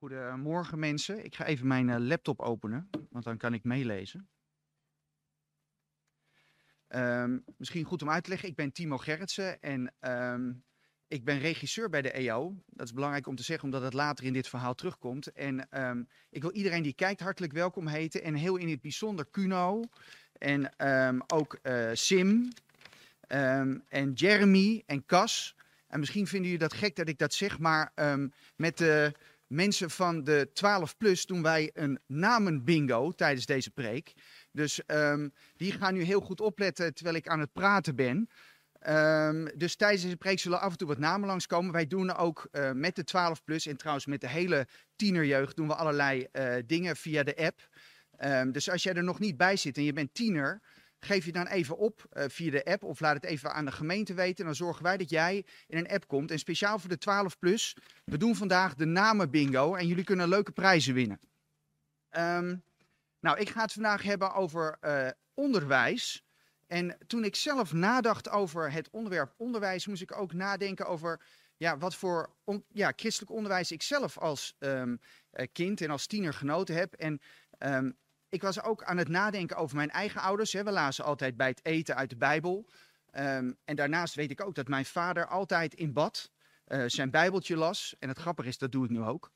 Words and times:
Goedemorgen 0.00 0.78
mensen. 0.78 1.24
Ik 1.24 1.34
ga 1.34 1.44
even 1.44 1.66
mijn 1.66 1.88
eh, 1.88 1.96
laptop 1.98 2.40
openen, 2.40 2.90
want 3.10 3.24
dan 3.24 3.36
kan 3.36 3.54
ik 3.54 3.64
meelezen. 3.64 4.28
Ehm, 6.86 7.38
misschien 7.56 7.84
goed 7.84 8.02
om 8.02 8.10
uit 8.10 8.24
te 8.24 8.30
leggen, 8.30 8.48
ik 8.48 8.54
ben 8.54 8.72
Timo 8.72 8.98
Gerritsen 8.98 9.62
en 9.62 9.94
ehm, 9.98 10.52
ik 11.08 11.24
ben 11.24 11.38
regisseur 11.38 11.88
bij 11.88 12.02
de 12.02 12.10
EO. 12.12 12.62
Dat 12.66 12.86
is 12.86 12.92
belangrijk 12.92 13.26
om 13.26 13.36
te 13.36 13.42
zeggen, 13.42 13.64
omdat 13.64 13.82
het 13.82 13.92
later 13.92 14.24
in 14.24 14.32
dit 14.32 14.48
verhaal 14.48 14.74
terugkomt. 14.74 15.32
En 15.32 15.70
ehm, 15.70 16.02
ik 16.30 16.42
wil 16.42 16.52
iedereen 16.52 16.82
die 16.82 16.94
kijkt 16.94 17.20
hartelijk 17.20 17.52
welkom 17.52 17.86
heten 17.86 18.22
en 18.22 18.34
heel 18.34 18.56
in 18.56 18.68
het 18.68 18.80
bijzonder 18.80 19.26
Kuno 19.30 19.82
en 20.32 20.72
ook 21.26 21.58
eh, 21.62 21.90
Sim 21.92 22.48
en 23.88 24.12
Jeremy 24.14 24.82
en 24.86 25.06
Cas. 25.06 25.56
En 25.86 25.98
misschien 25.98 26.26
vinden 26.26 26.50
jullie 26.50 26.68
dat 26.68 26.78
gek 26.78 26.96
dat 26.96 27.08
ik 27.08 27.18
dat 27.18 27.34
zeg, 27.34 27.58
maar 27.58 27.92
met 28.56 28.78
de 28.78 29.12
mensen 29.50 29.90
van 29.90 30.24
de 30.24 30.50
12 30.52 30.96
plus 30.96 31.26
doen 31.26 31.42
wij 31.42 31.70
een 31.72 31.98
namenbingo 32.06 33.10
tijdens 33.10 33.46
deze 33.46 33.70
preek. 33.70 34.12
Dus 34.52 34.84
ehm, 34.86 35.28
die 35.56 35.72
gaan 35.72 35.94
nu 35.94 36.02
heel 36.02 36.20
goed 36.20 36.40
opletten 36.40 36.94
terwijl 36.94 37.16
ik 37.16 37.28
aan 37.28 37.40
het 37.40 37.52
praten 37.52 37.96
ben. 37.96 38.28
Um, 38.88 39.58
dus 39.58 39.76
tijdens 39.76 40.02
deze 40.02 40.16
preek 40.16 40.38
zullen 40.38 40.60
af 40.60 40.70
en 40.70 40.76
toe 40.76 40.88
wat 40.88 40.98
namen 40.98 41.28
langskomen. 41.28 41.72
Wij 41.72 41.86
doen 41.86 42.14
ook 42.14 42.48
uh, 42.52 42.70
met 42.70 42.96
de 42.96 43.04
12 43.04 43.44
plus 43.44 43.66
en 43.66 43.76
trouwens 43.76 44.06
met 44.06 44.20
de 44.20 44.28
hele 44.28 44.66
tienerjeugd 44.96 45.56
doen 45.56 45.66
we 45.66 45.74
allerlei 45.74 46.26
uh, 46.32 46.54
dingen 46.66 46.96
via 46.96 47.22
de 47.22 47.36
app. 47.36 47.68
Um, 48.24 48.52
dus 48.52 48.70
als 48.70 48.82
jij 48.82 48.94
er 48.94 49.04
nog 49.04 49.18
niet 49.18 49.36
bij 49.36 49.56
zit 49.56 49.76
en 49.76 49.82
je 49.82 49.92
bent 49.92 50.14
tiener, 50.14 50.60
geef 51.00 51.24
je 51.24 51.32
dan 51.32 51.46
even 51.46 51.78
op 51.78 52.06
uh, 52.12 52.24
via 52.28 52.50
de 52.50 52.64
app 52.64 52.82
of 52.82 53.00
laat 53.00 53.14
het 53.14 53.24
even 53.24 53.52
aan 53.52 53.64
de 53.64 53.72
gemeente 53.72 54.14
weten. 54.14 54.44
Dan 54.44 54.54
zorgen 54.54 54.82
wij 54.82 54.96
dat 54.96 55.10
jij 55.10 55.44
in 55.66 55.78
een 55.78 55.88
app 55.88 56.06
komt. 56.08 56.30
En 56.30 56.38
speciaal 56.38 56.78
voor 56.78 56.88
de 56.88 56.98
12 56.98 57.38
plus, 57.38 57.76
we 58.04 58.16
doen 58.16 58.36
vandaag 58.36 58.74
de 58.74 58.84
namen 58.84 59.30
bingo 59.30 59.74
en 59.74 59.86
jullie 59.86 60.04
kunnen 60.04 60.28
leuke 60.28 60.52
prijzen 60.52 60.94
winnen. 60.94 61.20
Um, 62.10 62.62
nou, 63.20 63.38
ik 63.38 63.48
ga 63.48 63.62
het 63.62 63.72
vandaag 63.72 64.02
hebben 64.02 64.34
over 64.34 64.76
uh, 64.80 65.08
onderwijs. 65.34 66.24
En 66.66 66.98
toen 67.06 67.24
ik 67.24 67.36
zelf 67.36 67.72
nadacht 67.72 68.28
over 68.28 68.72
het 68.72 68.90
onderwerp 68.90 69.34
onderwijs, 69.36 69.86
moest 69.86 70.02
ik 70.02 70.16
ook 70.16 70.32
nadenken 70.32 70.86
over 70.86 71.20
ja, 71.56 71.78
wat 71.78 71.94
voor 71.94 72.34
ja, 72.72 72.92
christelijk 72.96 73.32
onderwijs 73.32 73.72
ik 73.72 73.82
zelf 73.82 74.18
als 74.18 74.56
um, 74.58 75.00
kind 75.52 75.80
en 75.80 75.90
als 75.90 76.06
tiener 76.06 76.34
genoten 76.34 76.74
heb. 76.74 76.94
En 76.94 77.20
um, 77.58 77.96
ik 78.30 78.42
was 78.42 78.62
ook 78.62 78.82
aan 78.82 78.96
het 78.96 79.08
nadenken 79.08 79.56
over 79.56 79.76
mijn 79.76 79.90
eigen 79.90 80.20
ouders. 80.20 80.52
Hè. 80.52 80.62
We 80.62 80.70
lazen 80.70 81.04
altijd 81.04 81.36
bij 81.36 81.48
het 81.48 81.64
eten 81.64 81.96
uit 81.96 82.10
de 82.10 82.16
Bijbel. 82.16 82.68
Um, 83.12 83.56
en 83.64 83.76
daarnaast 83.76 84.14
weet 84.14 84.30
ik 84.30 84.44
ook 84.44 84.54
dat 84.54 84.68
mijn 84.68 84.84
vader 84.84 85.26
altijd 85.26 85.74
in 85.74 85.92
bad 85.92 86.30
uh, 86.66 86.84
zijn 86.86 87.10
Bijbeltje 87.10 87.56
las. 87.56 87.94
En 87.98 88.08
het 88.08 88.18
grappige 88.18 88.48
is, 88.48 88.58
dat 88.58 88.72
doe 88.72 88.84
ik 88.84 88.90
nu 88.90 89.00
ook. 89.02 89.32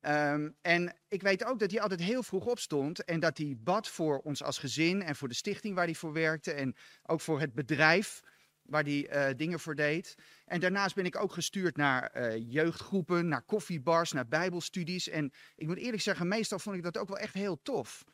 Um, 0.00 0.56
en 0.60 0.96
ik 1.08 1.22
weet 1.22 1.44
ook 1.44 1.58
dat 1.58 1.70
hij 1.70 1.80
altijd 1.80 2.00
heel 2.00 2.22
vroeg 2.22 2.46
opstond 2.46 3.04
en 3.04 3.20
dat 3.20 3.38
hij 3.38 3.56
bad 3.58 3.88
voor 3.88 4.18
ons 4.18 4.42
als 4.42 4.58
gezin 4.58 5.02
en 5.02 5.16
voor 5.16 5.28
de 5.28 5.34
stichting 5.34 5.74
waar 5.74 5.84
hij 5.84 5.94
voor 5.94 6.12
werkte 6.12 6.52
en 6.52 6.76
ook 7.02 7.20
voor 7.20 7.40
het 7.40 7.54
bedrijf 7.54 8.20
waar 8.62 8.82
hij 8.82 9.28
uh, 9.30 9.36
dingen 9.36 9.60
voor 9.60 9.74
deed. 9.74 10.14
En 10.44 10.60
daarnaast 10.60 10.94
ben 10.94 11.04
ik 11.04 11.16
ook 11.16 11.32
gestuurd 11.32 11.76
naar 11.76 12.16
uh, 12.16 12.52
jeugdgroepen, 12.52 13.28
naar 13.28 13.42
koffiebars, 13.42 14.12
naar 14.12 14.28
bijbelstudies. 14.28 15.08
En 15.08 15.32
ik 15.56 15.66
moet 15.66 15.78
eerlijk 15.78 16.02
zeggen, 16.02 16.28
meestal 16.28 16.58
vond 16.58 16.76
ik 16.76 16.82
dat 16.82 16.98
ook 16.98 17.08
wel 17.08 17.18
echt 17.18 17.34
heel 17.34 17.62
tof. 17.62 18.04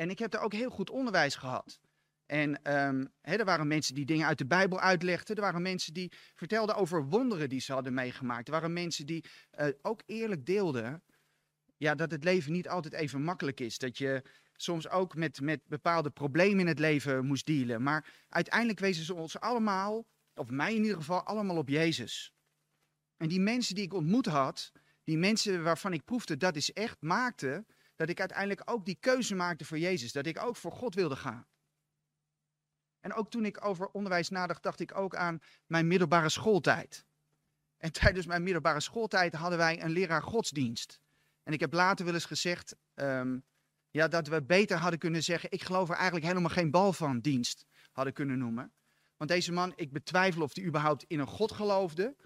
En 0.00 0.10
ik 0.10 0.18
heb 0.18 0.30
daar 0.30 0.42
ook 0.42 0.52
heel 0.52 0.70
goed 0.70 0.90
onderwijs 0.90 1.34
gehad. 1.34 1.80
En 2.26 2.76
um, 2.76 3.12
er 3.20 3.44
waren 3.44 3.66
mensen 3.66 3.94
die 3.94 4.04
dingen 4.04 4.26
uit 4.26 4.38
de 4.38 4.46
Bijbel 4.46 4.80
uitlegden. 4.80 5.36
Er 5.36 5.42
waren 5.42 5.62
mensen 5.62 5.94
die 5.94 6.12
vertelden 6.34 6.74
over 6.74 7.04
wonderen 7.04 7.48
die 7.48 7.60
ze 7.60 7.72
hadden 7.72 7.94
meegemaakt. 7.94 8.46
Er 8.46 8.52
waren 8.52 8.72
mensen 8.72 9.06
die 9.06 9.24
uh, 9.60 9.66
ook 9.82 10.02
eerlijk 10.06 10.46
deelden 10.46 11.02
ja, 11.76 11.94
dat 11.94 12.10
het 12.10 12.24
leven 12.24 12.52
niet 12.52 12.68
altijd 12.68 12.94
even 12.94 13.22
makkelijk 13.22 13.60
is. 13.60 13.78
Dat 13.78 13.98
je 13.98 14.22
soms 14.52 14.88
ook 14.88 15.14
met, 15.14 15.40
met 15.40 15.60
bepaalde 15.66 16.10
problemen 16.10 16.60
in 16.60 16.66
het 16.66 16.78
leven 16.78 17.26
moest 17.26 17.46
dealen. 17.46 17.82
Maar 17.82 18.24
uiteindelijk 18.28 18.78
wezen 18.78 19.04
ze 19.04 19.14
ons 19.14 19.40
allemaal, 19.40 20.06
of 20.34 20.50
mij 20.50 20.74
in 20.74 20.82
ieder 20.82 20.96
geval, 20.96 21.22
allemaal 21.22 21.56
op 21.56 21.68
Jezus. 21.68 22.32
En 23.16 23.28
die 23.28 23.40
mensen 23.40 23.74
die 23.74 23.84
ik 23.84 23.94
ontmoet 23.94 24.26
had, 24.26 24.72
die 25.04 25.18
mensen 25.18 25.62
waarvan 25.62 25.92
ik 25.92 26.04
proefde 26.04 26.36
dat 26.36 26.56
is 26.56 26.72
echt, 26.72 26.96
maakten 27.00 27.66
dat 28.00 28.08
ik 28.08 28.20
uiteindelijk 28.20 28.62
ook 28.64 28.84
die 28.84 28.96
keuze 29.00 29.34
maakte 29.34 29.64
voor 29.64 29.78
Jezus. 29.78 30.12
Dat 30.12 30.26
ik 30.26 30.42
ook 30.42 30.56
voor 30.56 30.72
God 30.72 30.94
wilde 30.94 31.16
gaan. 31.16 31.46
En 33.00 33.14
ook 33.14 33.30
toen 33.30 33.44
ik 33.44 33.64
over 33.64 33.88
onderwijs 33.88 34.28
nadacht, 34.28 34.62
dacht 34.62 34.80
ik 34.80 34.96
ook 34.96 35.14
aan 35.14 35.40
mijn 35.66 35.86
middelbare 35.86 36.28
schooltijd. 36.28 37.04
En 37.76 37.92
tijdens 38.02 38.26
mijn 38.26 38.42
middelbare 38.42 38.80
schooltijd 38.80 39.34
hadden 39.34 39.58
wij 39.58 39.82
een 39.82 39.90
leraar 39.90 40.22
godsdienst. 40.22 41.00
En 41.42 41.52
ik 41.52 41.60
heb 41.60 41.72
later 41.72 42.04
wel 42.04 42.14
eens 42.14 42.24
gezegd 42.24 42.76
um, 42.94 43.44
ja, 43.90 44.08
dat 44.08 44.26
we 44.26 44.42
beter 44.42 44.76
hadden 44.76 44.98
kunnen 44.98 45.22
zeggen, 45.22 45.50
ik 45.52 45.62
geloof 45.62 45.88
er 45.88 45.94
eigenlijk 45.94 46.26
helemaal 46.26 46.50
geen 46.50 46.70
bal 46.70 46.92
van 46.92 47.20
dienst 47.20 47.66
hadden 47.92 48.12
kunnen 48.12 48.38
noemen. 48.38 48.72
Want 49.16 49.30
deze 49.30 49.52
man, 49.52 49.72
ik 49.76 49.92
betwijfel 49.92 50.42
of 50.42 50.54
hij 50.54 50.64
überhaupt 50.64 51.04
in 51.04 51.18
een 51.18 51.26
God 51.26 51.52
geloofde. 51.52 52.16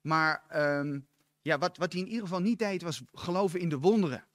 Maar 0.00 0.44
um, 0.78 1.08
ja, 1.42 1.58
wat, 1.58 1.76
wat 1.76 1.92
hij 1.92 2.02
in 2.02 2.08
ieder 2.08 2.22
geval 2.22 2.40
niet 2.40 2.58
deed, 2.58 2.82
was 2.82 3.02
geloven 3.12 3.60
in 3.60 3.68
de 3.68 3.78
wonderen. 3.78 4.30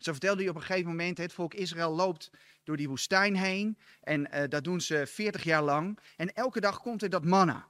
Zo 0.00 0.12
vertelde 0.12 0.40
hij 0.40 0.50
op 0.50 0.56
een 0.56 0.62
gegeven 0.62 0.88
moment, 0.88 1.18
het 1.18 1.32
volk 1.32 1.54
Israël 1.54 1.94
loopt 1.94 2.30
door 2.64 2.76
die 2.76 2.88
woestijn 2.88 3.36
heen. 3.36 3.78
En 4.00 4.28
uh, 4.34 4.42
dat 4.48 4.64
doen 4.64 4.80
ze 4.80 5.06
40 5.06 5.42
jaar 5.44 5.62
lang. 5.62 5.98
En 6.16 6.34
elke 6.34 6.60
dag 6.60 6.80
komt 6.80 7.02
er 7.02 7.10
dat 7.10 7.24
manna. 7.24 7.68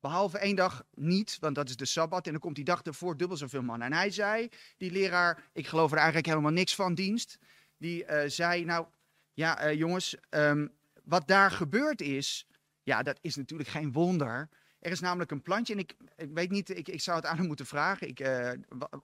Behalve 0.00 0.38
één 0.38 0.56
dag 0.56 0.84
niet, 0.94 1.36
want 1.40 1.54
dat 1.54 1.68
is 1.68 1.76
de 1.76 1.84
Sabbat. 1.84 2.26
En 2.26 2.32
dan 2.32 2.40
komt 2.40 2.54
die 2.54 2.64
dag 2.64 2.82
ervoor 2.82 3.16
dubbel 3.16 3.36
zoveel 3.36 3.62
manna. 3.62 3.84
En 3.84 3.92
hij 3.92 4.10
zei, 4.10 4.48
die 4.76 4.90
leraar, 4.90 5.42
ik 5.52 5.66
geloof 5.66 5.90
er 5.90 5.96
eigenlijk 5.96 6.26
helemaal 6.26 6.50
niks 6.50 6.74
van, 6.74 6.94
dienst. 6.94 7.38
Die 7.76 8.04
uh, 8.04 8.20
zei, 8.26 8.64
nou 8.64 8.86
ja 9.32 9.66
uh, 9.66 9.74
jongens, 9.74 10.16
um, 10.30 10.72
wat 11.04 11.28
daar 11.28 11.50
gebeurd 11.50 12.00
is, 12.00 12.46
ja 12.82 13.02
dat 13.02 13.18
is 13.20 13.36
natuurlijk 13.36 13.68
geen 13.68 13.92
wonder. 13.92 14.48
Er 14.78 14.90
is 14.90 15.00
namelijk 15.00 15.30
een 15.30 15.42
plantje, 15.42 15.72
en 15.72 15.78
ik, 15.78 15.94
ik 16.16 16.30
weet 16.32 16.50
niet, 16.50 16.70
ik, 16.70 16.88
ik 16.88 17.00
zou 17.00 17.16
het 17.16 17.26
aan 17.26 17.36
hem 17.36 17.46
moeten 17.46 17.66
vragen 17.66 18.08
ik, 18.08 18.20
uh, 18.20 18.50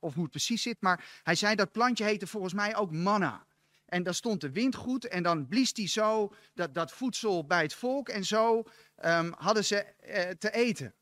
of 0.01 0.15
hoe 0.15 0.23
het 0.23 0.31
precies 0.31 0.63
zit, 0.63 0.77
maar 0.81 1.21
hij 1.23 1.35
zei 1.35 1.55
dat 1.55 1.73
plantje 1.73 2.05
heette 2.05 2.27
volgens 2.27 2.53
mij 2.53 2.77
ook 2.77 2.93
manna. 2.93 3.47
En 3.85 4.03
dan 4.03 4.15
stond 4.15 4.41
de 4.41 4.51
wind 4.51 4.75
goed 4.75 5.07
en 5.07 5.23
dan 5.23 5.49
blies 5.49 5.73
hij 5.75 5.89
zo 5.89 6.35
dat, 6.55 6.75
dat 6.75 6.93
voedsel 6.93 7.47
bij 7.47 7.63
het 7.63 7.75
volk 7.75 8.09
en 8.09 8.25
zo 8.25 8.63
um, 9.05 9.35
hadden 9.37 9.65
ze 9.65 9.87
uh, 10.07 10.21
te 10.21 10.51
eten. 10.51 10.95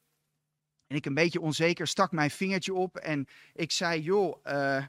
En 0.86 0.96
ik 0.96 1.06
een 1.06 1.14
beetje 1.14 1.40
onzeker 1.40 1.86
stak 1.86 2.12
mijn 2.12 2.30
vingertje 2.30 2.74
op 2.74 2.96
en 2.96 3.26
ik 3.54 3.70
zei, 3.70 4.00
joh, 4.00 4.46
uh, 4.46 4.84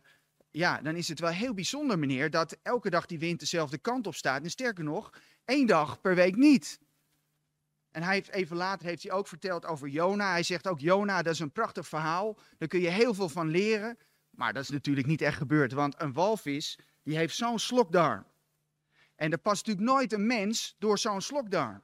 ja, 0.51 0.81
dan 0.81 0.95
is 0.95 1.07
het 1.07 1.19
wel 1.19 1.29
heel 1.29 1.53
bijzonder 1.53 1.99
meneer 1.99 2.29
dat 2.29 2.57
elke 2.61 2.89
dag 2.89 3.05
die 3.05 3.19
wind 3.19 3.39
dezelfde 3.39 3.77
kant 3.77 4.07
op 4.07 4.15
staat. 4.15 4.43
En 4.43 4.49
sterker 4.49 4.83
nog, 4.83 5.13
één 5.45 5.67
dag 5.67 6.01
per 6.01 6.15
week 6.15 6.35
niet. 6.35 6.79
En 7.93 8.03
hij 8.03 8.13
heeft, 8.13 8.29
even 8.29 8.55
later 8.55 8.87
heeft 8.87 9.03
hij 9.03 9.11
ook 9.11 9.27
verteld 9.27 9.65
over 9.65 9.87
Jona. 9.87 10.31
Hij 10.31 10.43
zegt 10.43 10.67
ook, 10.67 10.79
Jona, 10.79 11.21
dat 11.21 11.33
is 11.33 11.39
een 11.39 11.51
prachtig 11.51 11.87
verhaal. 11.87 12.37
Daar 12.57 12.67
kun 12.67 12.79
je 12.79 12.89
heel 12.89 13.13
veel 13.13 13.29
van 13.29 13.47
leren. 13.47 13.97
Maar 14.29 14.53
dat 14.53 14.63
is 14.63 14.69
natuurlijk 14.69 15.07
niet 15.07 15.21
echt 15.21 15.37
gebeurd, 15.37 15.71
want 15.71 16.01
een 16.01 16.13
walvis 16.13 16.79
die 17.03 17.17
heeft 17.17 17.35
zo'n 17.35 17.59
slokdarm. 17.59 18.25
En 19.15 19.31
er 19.31 19.37
past 19.37 19.65
natuurlijk 19.65 19.95
nooit 19.95 20.13
een 20.13 20.27
mens 20.27 20.75
door 20.79 20.97
zo'n 20.97 21.21
slokdarm. 21.21 21.83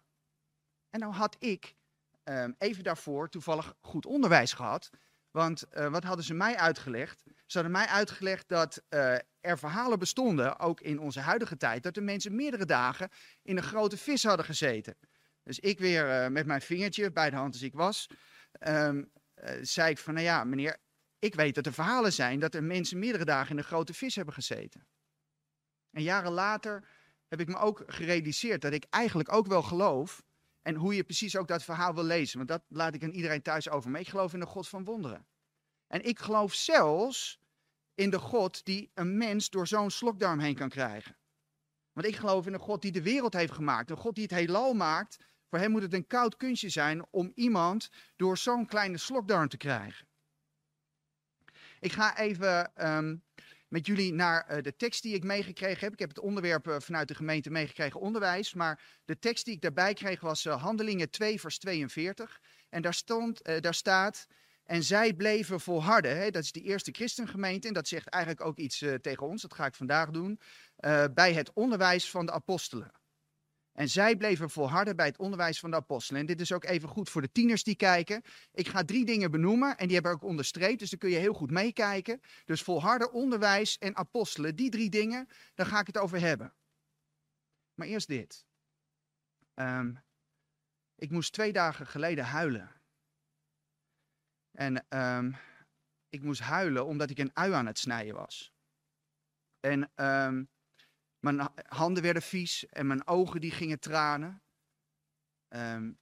En 0.90 1.00
nou 1.00 1.14
had 1.14 1.36
ik 1.40 1.76
um, 2.24 2.56
even 2.58 2.84
daarvoor 2.84 3.30
toevallig 3.30 3.76
goed 3.82 4.06
onderwijs 4.06 4.54
gehad. 4.54 4.90
Want 5.32 5.66
uh, 5.74 5.88
wat 5.88 6.04
hadden 6.04 6.26
ze 6.26 6.34
mij 6.34 6.58
uitgelegd? 6.58 7.24
Ze 7.26 7.58
hadden 7.58 7.72
mij 7.72 7.86
uitgelegd 7.86 8.48
dat 8.48 8.84
uh, 8.90 9.14
er 9.40 9.58
verhalen 9.58 10.00
bestonden, 10.00 10.60
ook 10.60 10.82
in 10.82 11.00
onze 11.00 11.20
huidige 11.20 11.58
tijd, 11.58 11.84
dat 11.84 11.94
de 11.94 12.02
mensen 12.02 12.36
meerdere 12.36 12.66
dagen 12.66 13.10
in 13.42 13.58
een 13.58 13.64
grote 13.64 13.98
vis 13.98 14.24
hadden 14.24 14.46
gezeten. 14.46 14.96
Dus 15.50 15.60
ik 15.60 15.80
weer 15.80 16.24
uh, 16.24 16.28
met 16.28 16.46
mijn 16.46 16.62
vingertje, 16.62 17.12
bij 17.12 17.30
de 17.30 17.36
hand 17.36 17.54
als 17.54 17.62
ik 17.62 17.74
was, 17.74 18.10
um, 18.68 19.12
zei 19.62 19.92
ik 19.92 19.98
van, 19.98 20.14
nou 20.14 20.26
ja, 20.26 20.44
meneer, 20.44 20.78
ik 21.20 21.36
weet 21.36 21.56
dat 21.56 21.66
er 21.66 21.74
verhalen 21.74 22.14
zijn 22.14 22.40
dat 22.40 22.56
er 22.56 22.64
mensen 22.64 23.00
meerdere 23.00 23.26
dagen 23.26 23.52
in 23.52 23.58
een 23.58 23.64
grote 23.64 23.94
vis 23.94 24.16
hebben 24.16 24.34
gezeten. 24.34 24.88
En 25.92 26.04
jaren 26.04 26.32
later 26.32 26.88
heb 27.28 27.40
ik 27.40 27.48
me 27.48 27.58
ook 27.58 27.84
gerealiseerd 27.88 28.62
dat 28.62 28.74
ik 28.74 28.86
eigenlijk 28.90 29.32
ook 29.32 29.48
wel 29.48 29.62
geloof. 29.62 30.24
En 30.62 30.76
hoe 30.76 30.96
je 30.96 31.04
precies 31.04 31.38
ook 31.38 31.48
dat 31.48 31.64
verhaal 31.64 31.94
wil 31.94 32.04
lezen. 32.04 32.38
Want 32.38 32.50
dat 32.50 32.64
laat 32.68 32.96
ik 32.96 33.04
aan 33.04 33.12
iedereen 33.12 33.42
thuis 33.42 33.70
over. 33.70 33.92
Maar 33.92 34.02
ik 34.02 34.10
geloof 34.10 34.34
in 34.34 34.40
de 34.40 34.46
God 34.46 34.68
van 34.68 34.84
wonderen. 34.84 35.28
En 35.88 36.04
ik 36.04 36.20
geloof 36.20 36.54
zelfs 36.54 37.40
in 37.96 38.10
de 38.10 38.20
God 38.20 38.66
die 38.66 38.92
een 38.94 39.18
mens 39.18 39.50
door 39.50 39.68
zo'n 39.68 39.92
slokdarm 39.92 40.40
heen 40.40 40.56
kan 40.56 40.70
krijgen. 40.70 41.18
Want 41.94 42.08
ik 42.08 42.16
geloof 42.16 42.48
in 42.48 42.54
een 42.54 42.60
God 42.60 42.82
die 42.82 42.92
de 42.92 43.02
wereld 43.02 43.34
heeft 43.34 43.54
gemaakt. 43.54 43.90
Een 43.90 43.98
God 43.98 44.16
die 44.16 44.24
het 44.24 44.34
heelal 44.34 44.74
maakt. 44.74 45.18
Voor 45.50 45.60
hem 45.60 45.72
moet 45.72 45.82
het 45.82 45.94
een 45.94 46.08
koud 46.08 46.36
kunstje 46.38 46.70
zijn 46.70 47.06
om 47.10 47.32
iemand 47.36 47.90
door 48.16 48.38
zo'n 48.38 48.66
kleine 48.66 48.98
slokdarm 48.98 49.48
te 49.48 49.58
krijgen. 49.58 50.08
Ik 51.80 51.92
ga 51.92 52.18
even 52.18 52.72
um, 52.88 53.24
met 53.68 53.86
jullie 53.86 54.14
naar 54.14 54.52
uh, 54.52 54.62
de 54.62 54.76
tekst 54.76 55.02
die 55.02 55.14
ik 55.14 55.24
meegekregen 55.24 55.80
heb. 55.80 55.94
Ik 55.94 56.00
heb 56.00 56.10
het 56.10 56.20
onderwerp 56.20 56.68
uh, 56.68 56.76
vanuit 56.80 57.08
de 57.08 57.16
gemeente 57.16 57.50
meegekregen 57.50 58.00
onderwijs. 58.00 58.54
Maar 58.54 58.82
de 59.06 59.20
tekst 59.20 59.46
die 59.46 59.54
ik 59.54 59.62
daarbij 59.62 59.94
kreeg 59.94 60.22
was 60.22 60.46
uh, 60.46 60.62
Handelingen 60.62 61.10
2 61.10 61.40
vers 61.40 61.58
42. 61.58 62.42
En 62.70 62.82
daar, 62.82 62.94
stond, 62.94 63.62
daar 63.62 63.74
staat... 63.74 64.28
En 64.64 64.84
zij 64.84 65.14
bleven 65.14 65.60
volharden. 65.60 66.18
Hè? 66.18 66.32
Dat 66.32 66.44
is 66.44 66.52
die 66.52 66.64
eerste 66.64 66.92
christengemeente. 66.92 67.68
En 67.68 67.74
dat 67.74 67.88
zegt 67.88 68.08
eigenlijk 68.08 68.46
ook 68.46 68.58
iets 68.58 68.84
tegen 69.02 69.28
ons. 69.28 69.42
Dat 69.42 69.54
ga 69.54 69.66
ik 69.66 69.76
vandaag 69.76 70.10
doen. 70.10 70.40
Bij 71.14 71.34
het 71.34 71.54
onderwijs 71.54 72.10
van 72.10 72.26
de 72.26 72.32
apostelen. 72.32 72.92
En 73.80 73.90
zij 73.90 74.16
bleven 74.16 74.50
volharden 74.50 74.96
bij 74.96 75.06
het 75.06 75.18
onderwijs 75.18 75.60
van 75.60 75.70
de 75.70 75.76
apostelen. 75.76 76.22
En 76.22 76.28
dit 76.28 76.42
is 76.42 76.52
ook 76.52 76.64
even 76.64 76.90
goed 76.90 77.10
voor 77.10 77.22
de 77.22 77.32
tieners 77.32 77.64
die 77.64 77.76
kijken. 77.76 78.24
Ik 78.52 78.68
ga 78.68 78.84
drie 78.84 79.06
dingen 79.06 79.32
benoemen 79.32 79.78
en 79.78 79.86
die 79.86 79.94
hebben 79.94 80.12
ook 80.12 80.24
onderstreept, 80.24 80.80
dus 80.80 80.90
daar 80.90 81.00
kun 81.00 81.10
je 81.10 81.18
heel 81.18 81.34
goed 81.34 81.52
meekijken. 81.52 82.22
Dus 82.46 82.62
volharden, 82.62 83.12
onderwijs 83.12 83.78
en 83.78 83.96
apostelen, 83.96 84.56
die 84.56 84.70
drie 84.70 84.90
dingen, 84.90 85.28
daar 85.54 85.66
ga 85.66 85.80
ik 85.80 85.88
het 85.88 85.98
over 85.98 86.20
hebben. 86.20 86.54
Maar 87.74 87.88
eerst 87.88 88.08
dit. 88.08 88.46
Um, 89.56 90.04
ik 90.96 91.10
moest 91.10 91.34
twee 91.34 91.54
dagen 91.54 91.88
geleden 91.88 92.26
huilen. 92.26 92.82
En 94.52 94.86
um, 94.90 95.36
ik 96.10 96.24
moest 96.24 96.42
huilen 96.42 96.86
omdat 96.86 97.10
ik 97.10 97.18
een 97.18 97.32
ui 97.34 97.54
aan 97.54 97.66
het 97.66 97.80
snijden 97.80 98.16
was. 98.16 98.54
En 99.60 99.92
um, 99.96 100.50
mijn 101.20 101.50
handen 101.68 102.04
werden 102.04 102.22
vies 102.22 102.66
en 102.68 102.88
mijn 102.88 103.08
ogen 103.08 103.42
die 103.42 103.52
gingen 103.52 103.80
tranen. 103.80 104.42
Um, 105.50 106.00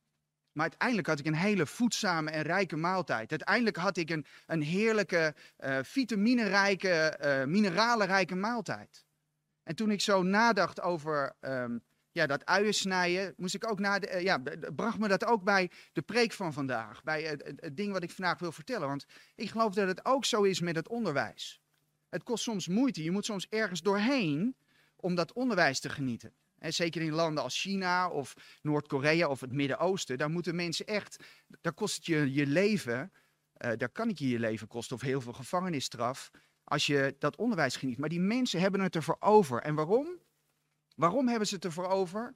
maar 0.58 0.66
uiteindelijk 0.66 1.08
had 1.08 1.20
ik 1.20 1.26
een 1.26 1.36
hele 1.36 1.66
voedzame 1.66 2.32
en 2.32 2.42
rijke 2.42 2.76
maaltijd. 2.76 3.30
Uiteindelijk 3.30 3.76
had 3.76 3.98
ik 3.98 4.10
een, 4.10 4.26
een 4.46 4.62
heerlijke, 4.62 5.36
uh, 5.60 5.80
vitaminerijke, 5.82 7.20
uh, 7.22 7.46
mineralenrijke 7.46 8.36
maaltijd. 8.36 9.06
En 9.64 9.76
toen 9.76 9.92
ik 9.92 10.02
zo 10.02 10.24
nadacht 10.24 10.82
over 10.82 11.36
um, 11.42 11.84
ja, 12.12 12.26
dat 12.26 12.46
uien 12.46 12.74
snijden, 12.74 13.34
moest 13.38 13.56
ik 13.56 13.70
ook 13.70 13.80
na 13.80 14.02
uh, 14.02 14.22
ja, 14.22 14.42
bracht 14.76 15.00
me 15.00 15.08
dat 15.08 15.26
ook 15.26 15.44
bij 15.44 15.72
de 15.94 16.02
preek 16.02 16.32
van 16.32 16.54
vandaag. 16.54 17.04
Bij 17.04 17.24
het 17.24 17.78
ding 17.78 17.92
wat 17.92 18.04
ik 18.04 18.12
vandaag 18.12 18.40
wil 18.40 18.52
vertellen. 18.52 18.88
Want 18.88 19.06
ik 19.36 19.50
geloof 19.50 19.74
dat 19.74 19.88
het 19.88 20.06
ook 20.06 20.26
zo 20.26 20.44
is 20.44 20.62
met 20.62 20.76
het 20.76 20.88
onderwijs. 20.88 21.62
Het 22.10 22.24
kost 22.24 22.44
soms 22.44 22.68
moeite. 22.68 23.04
Je 23.04 23.12
moet 23.12 23.26
soms 23.26 23.48
ergens 23.50 23.82
doorheen 23.82 24.56
om 25.00 25.16
dat 25.16 25.34
onderwijs 25.34 25.80
te 25.80 25.90
genieten. 25.90 26.34
En 26.58 26.74
zeker 26.74 27.02
in 27.02 27.12
landen 27.12 27.44
als 27.44 27.62
China 27.62 28.10
of 28.10 28.34
Noord-Korea 28.62 29.28
of 29.28 29.40
het 29.40 29.52
Midden-Oosten, 29.52 30.18
daar 30.18 30.30
moeten 30.30 30.56
mensen 30.56 30.86
echt, 30.86 31.24
daar 31.62 31.74
kost 31.74 31.96
het 31.96 32.06
je 32.06 32.34
je 32.34 32.48
leven, 32.48 33.12
uh, 33.66 33.72
daar 33.78 33.90
kan 33.90 34.08
het 34.08 34.20
je 34.20 34.30
je 34.30 34.40
leven 34.40 34.68
kosten 34.68 34.96
of 34.96 35.02
heel 35.02 35.22
veel 35.22 35.34
gevangenisstraf 35.34 36.32
als 36.64 36.86
je 36.86 37.16
dat 37.20 37.36
onderwijs 37.36 37.76
geniet. 37.76 37.98
Maar 37.98 38.10
die 38.10 38.20
mensen 38.20 38.60
hebben 38.60 38.82
het 38.82 38.96
ervoor 38.96 39.18
over. 39.20 39.62
En 39.62 39.76
waarom? 39.76 40.08
Waarom 40.96 41.28
hebben 41.28 41.48
ze 41.48 41.56
het 41.56 41.66
ervoor 41.66 41.88
over? 41.88 42.34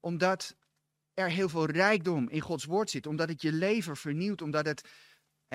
Omdat 0.00 0.56
er 1.14 1.30
heel 1.30 1.48
veel 1.48 1.66
rijkdom 1.66 2.28
in 2.28 2.40
Gods 2.40 2.64
woord 2.64 2.90
zit, 2.90 3.06
omdat 3.06 3.28
het 3.28 3.42
je 3.42 3.52
leven 3.52 3.96
vernieuwt, 3.96 4.42
omdat 4.42 4.66
het 4.66 4.88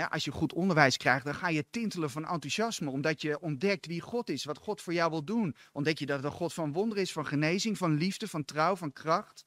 als 0.04 0.26
je 0.26 0.32
goed 0.32 0.54
onderwijs 0.54 0.98
krijgt, 0.98 1.26
dan 1.26 1.36
ga 1.36 1.50
je 1.50 1.66
tintelen 1.70 2.10
van 2.10 2.26
enthousiasme, 2.26 2.90
omdat 2.90 3.22
je 3.22 3.40
ontdekt 3.40 3.86
wie 3.86 4.02
God 4.02 4.30
is, 4.30 4.44
wat 4.44 4.58
God 4.58 4.82
voor 4.82 4.94
jou 4.94 5.10
wil 5.12 5.24
doen. 5.24 5.56
Ontdek 5.72 6.00
je 6.00 6.06
dat 6.06 6.16
het 6.16 6.26
een 6.26 6.32
God 6.32 6.54
van 6.54 6.74
wonder 6.74 6.98
is, 6.98 7.12
van 7.12 7.26
genezing, 7.26 7.78
van 7.78 7.94
liefde, 7.94 8.28
van 8.28 8.46
trouw, 8.46 8.76
van 8.76 8.94
kracht. 8.94 9.46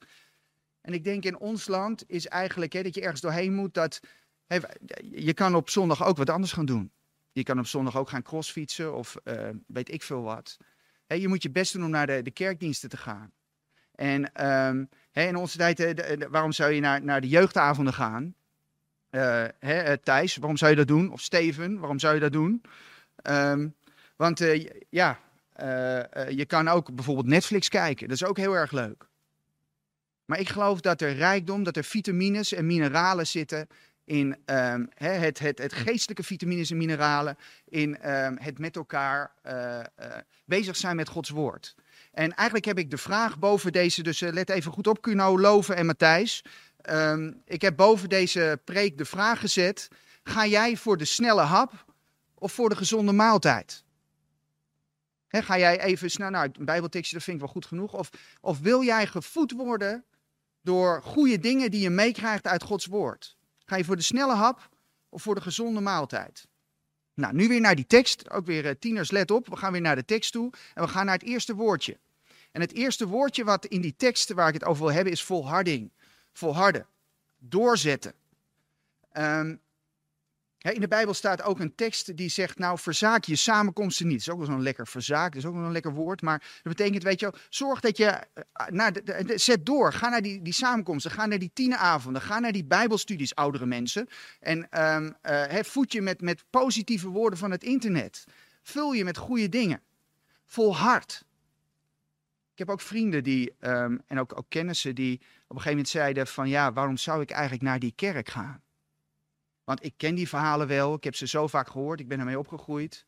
En 0.80 0.92
ik 0.92 1.04
denk 1.04 1.24
in 1.24 1.38
ons 1.38 1.66
land 1.66 2.04
is 2.06 2.26
eigenlijk 2.26 2.72
dat 2.72 2.94
je 2.94 3.00
ergens 3.00 3.20
doorheen 3.20 3.54
moet 3.54 3.74
dat. 3.74 4.00
je 5.00 5.34
kan 5.34 5.54
op 5.54 5.70
zondag 5.70 6.04
ook 6.04 6.16
wat 6.16 6.30
anders 6.30 6.52
gaan 6.52 6.66
doen. 6.66 6.92
Je 7.32 7.42
kan 7.42 7.58
op 7.58 7.66
zondag 7.66 7.96
ook 7.96 8.08
gaan 8.08 8.22
crossfietsen 8.22 8.94
of 8.94 9.16
uh, 9.24 9.48
weet 9.66 9.92
ik 9.92 10.02
veel 10.02 10.22
wat. 10.22 10.56
je 11.06 11.28
moet 11.28 11.42
je 11.42 11.50
best 11.50 11.72
doen 11.72 11.84
om 11.84 11.90
naar 11.90 12.06
de, 12.06 12.22
de 12.22 12.30
kerkdiensten 12.30 12.88
te 12.88 12.96
gaan. 12.96 13.32
En 13.94 14.46
um, 14.48 14.88
in 15.12 15.36
onze 15.36 15.58
tijd, 15.58 15.80
eh, 15.80 16.28
waarom 16.28 16.52
zou 16.52 16.72
je 16.72 16.80
naar, 16.80 17.02
naar 17.02 17.20
de 17.20 17.28
jeugdavonden 17.28 17.94
gaan? 17.94 18.34
Uh, 19.10 19.44
hè, 19.58 19.78
eh, 19.78 19.96
Thijs, 20.02 20.36
waarom 20.36 20.56
zou 20.56 20.70
je 20.70 20.76
dat 20.76 20.86
doen? 20.86 21.12
Of 21.12 21.20
Steven, 21.20 21.78
waarom 21.78 21.98
zou 21.98 22.14
je 22.14 22.20
dat 22.20 22.32
doen? 22.32 22.62
Um, 23.22 23.74
want 24.16 24.40
uh, 24.40 24.66
ja, 24.88 25.18
je 26.28 26.44
kan 26.46 26.68
ook 26.68 26.94
bijvoorbeeld 26.94 27.26
Netflix 27.26 27.68
kijken. 27.68 28.08
Dat 28.08 28.16
is 28.16 28.24
ook 28.24 28.36
heel 28.36 28.54
erg 28.54 28.72
leuk. 28.72 29.06
Maar 30.24 30.40
ik 30.40 30.48
geloof 30.48 30.80
dat 30.80 31.00
er 31.00 31.14
rijkdom, 31.14 31.62
dat 31.62 31.76
er 31.76 31.84
vitamines 31.84 32.52
en 32.52 32.66
mineralen 32.66 33.26
zitten 33.26 33.68
in 34.04 34.36
hè, 34.94 35.10
het, 35.10 35.38
het, 35.38 35.58
het, 35.58 35.72
geestelijke 35.72 36.22
vitamines 36.22 36.70
en 36.70 36.76
mineralen, 36.76 37.36
in 37.68 38.10
um, 38.10 38.36
het 38.40 38.58
met 38.58 38.76
elkaar 38.76 39.32
bezig 40.44 40.76
zijn 40.76 40.96
met 40.96 41.08
Gods 41.08 41.30
woord. 41.30 41.74
En 42.12 42.34
eigenlijk 42.34 42.64
heb 42.64 42.78
ik 42.78 42.90
de 42.90 42.98
vraag 42.98 43.38
boven 43.38 43.72
deze, 43.72 44.02
dus 44.02 44.20
let 44.20 44.50
even 44.50 44.72
goed 44.72 44.86
op, 44.86 45.02
Kuno, 45.02 45.40
Loven 45.40 45.76
en 45.76 45.86
Matthijs. 45.86 46.44
Um, 46.90 47.42
ik 47.44 47.62
heb 47.62 47.76
boven 47.76 48.08
deze 48.08 48.60
preek 48.64 48.98
de 48.98 49.04
vraag 49.04 49.40
gezet: 49.40 49.88
ga 50.22 50.46
jij 50.46 50.76
voor 50.76 50.96
de 50.96 51.04
snelle 51.04 51.42
hap 51.42 51.84
of 52.34 52.52
voor 52.52 52.68
de 52.68 52.76
gezonde 52.76 53.12
maaltijd? 53.12 53.84
Ga 55.28 55.58
jij 55.58 55.80
even 55.80 56.10
snel, 56.10 56.30
nou, 56.30 56.50
een 56.52 56.64
Bijbeltekstje, 56.64 57.16
dat 57.16 57.24
vind 57.24 57.36
ik 57.36 57.42
wel 57.42 57.52
goed 57.52 57.66
genoeg. 57.66 57.94
Of, 57.94 58.10
of 58.40 58.58
wil 58.58 58.82
jij 58.82 59.06
gevoed 59.06 59.52
worden 59.52 60.04
door 60.62 61.02
goede 61.02 61.38
dingen 61.38 61.70
die 61.70 61.80
je 61.80 61.90
meekrijgt 61.90 62.46
uit 62.46 62.62
Gods 62.62 62.86
woord? 62.86 63.36
Ga 63.64 63.76
je 63.76 63.84
voor 63.84 63.96
de 63.96 64.02
snelle 64.02 64.34
hap 64.34 64.68
of 65.08 65.22
voor 65.22 65.34
de 65.34 65.40
gezonde 65.40 65.80
maaltijd? 65.80 66.46
Nou, 67.14 67.34
nu 67.34 67.48
weer 67.48 67.60
naar 67.60 67.74
die 67.74 67.86
tekst. 67.86 68.30
Ook 68.30 68.46
weer 68.46 68.64
uh, 68.64 68.70
tieners, 68.78 69.10
let 69.10 69.30
op. 69.30 69.48
We 69.48 69.56
gaan 69.56 69.72
weer 69.72 69.80
naar 69.80 69.96
de 69.96 70.04
tekst 70.04 70.32
toe. 70.32 70.52
En 70.74 70.82
we 70.82 70.88
gaan 70.88 71.04
naar 71.04 71.14
het 71.14 71.28
eerste 71.28 71.54
woordje. 71.54 71.98
En 72.52 72.60
het 72.60 72.72
eerste 72.72 73.06
woordje 73.06 73.44
wat 73.44 73.66
in 73.66 73.80
die 73.80 73.94
tekst 73.96 74.32
waar 74.32 74.48
ik 74.48 74.54
het 74.54 74.64
over 74.64 74.84
wil 74.84 74.92
hebben 74.92 75.12
is 75.12 75.22
volharding 75.22 75.92
volharden, 76.32 76.86
doorzetten. 77.38 78.12
Um, 79.12 79.60
in 80.58 80.80
de 80.80 80.88
Bijbel 80.88 81.14
staat 81.14 81.42
ook 81.42 81.60
een 81.60 81.74
tekst 81.74 82.16
die 82.16 82.28
zegt, 82.28 82.58
nou 82.58 82.78
verzaak 82.78 83.24
je 83.24 83.36
samenkomsten 83.36 84.06
niet. 84.06 84.16
Dat 84.16 84.26
is 84.26 84.32
ook 84.32 84.38
wel 84.38 84.46
zo'n 84.46 84.62
lekker 84.62 84.86
verzaak, 84.86 85.32
dat 85.32 85.42
is 85.42 85.48
ook 85.48 85.54
wel 85.54 85.64
een 85.64 85.72
lekker 85.72 85.92
woord. 85.92 86.22
Maar 86.22 86.38
dat 86.38 86.76
betekent, 86.76 87.02
weet 87.02 87.20
je 87.20 87.32
zorg 87.48 87.80
dat 87.80 87.96
je, 87.96 88.04
uh, 88.04 88.66
naar 88.68 88.92
de, 88.92 89.32
zet 89.34 89.66
door. 89.66 89.92
Ga 89.92 90.08
naar 90.08 90.22
die, 90.22 90.42
die 90.42 90.52
samenkomsten, 90.52 91.10
ga 91.10 91.26
naar 91.26 91.38
die 91.38 91.50
tieneravonden, 91.54 92.22
ga 92.22 92.38
naar 92.38 92.52
die 92.52 92.64
bijbelstudies, 92.64 93.34
oudere 93.34 93.66
mensen. 93.66 94.08
En 94.40 94.82
um, 94.82 95.16
voed 95.64 95.92
je 95.92 96.02
met, 96.02 96.20
met 96.20 96.44
positieve 96.50 97.08
woorden 97.08 97.38
van 97.38 97.50
het 97.50 97.62
internet. 97.62 98.24
Vul 98.62 98.92
je 98.92 99.04
met 99.04 99.16
goede 99.16 99.48
dingen. 99.48 99.82
Volhard. 100.46 101.24
Ik 102.58 102.66
heb 102.66 102.72
ook 102.72 102.80
vrienden 102.80 103.22
die, 103.22 103.54
um, 103.60 104.00
en 104.06 104.18
ook, 104.18 104.38
ook 104.38 104.46
kennissen 104.48 104.94
die 104.94 105.14
op 105.14 105.20
een 105.22 105.48
gegeven 105.48 105.70
moment 105.70 105.88
zeiden 105.88 106.26
van 106.26 106.48
ja, 106.48 106.72
waarom 106.72 106.96
zou 106.96 107.22
ik 107.22 107.30
eigenlijk 107.30 107.62
naar 107.62 107.78
die 107.78 107.92
kerk 107.92 108.28
gaan? 108.28 108.62
Want 109.64 109.84
ik 109.84 109.94
ken 109.96 110.14
die 110.14 110.28
verhalen 110.28 110.66
wel, 110.66 110.94
ik 110.94 111.04
heb 111.04 111.14
ze 111.14 111.26
zo 111.26 111.46
vaak 111.46 111.68
gehoord, 111.68 112.00
ik 112.00 112.08
ben 112.08 112.18
ermee 112.18 112.38
opgegroeid. 112.38 113.06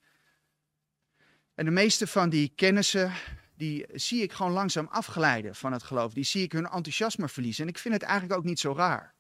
En 1.55 1.64
de 1.64 1.70
meeste 1.70 2.07
van 2.07 2.28
die 2.28 2.52
kennissen, 2.54 3.12
die 3.54 3.87
zie 3.92 4.23
ik 4.23 4.33
gewoon 4.33 4.52
langzaam 4.52 4.87
afgeleiden 4.90 5.54
van 5.54 5.73
het 5.73 5.83
geloof. 5.83 6.12
Die 6.12 6.25
zie 6.25 6.42
ik 6.42 6.52
hun 6.52 6.66
enthousiasme 6.66 7.28
verliezen. 7.28 7.64
En 7.64 7.71
ik 7.71 7.78
vind 7.78 7.95
het 7.95 8.02
eigenlijk 8.02 8.38
ook 8.38 8.45
niet 8.45 8.61
zo 8.61 8.73
raar. 8.73 9.14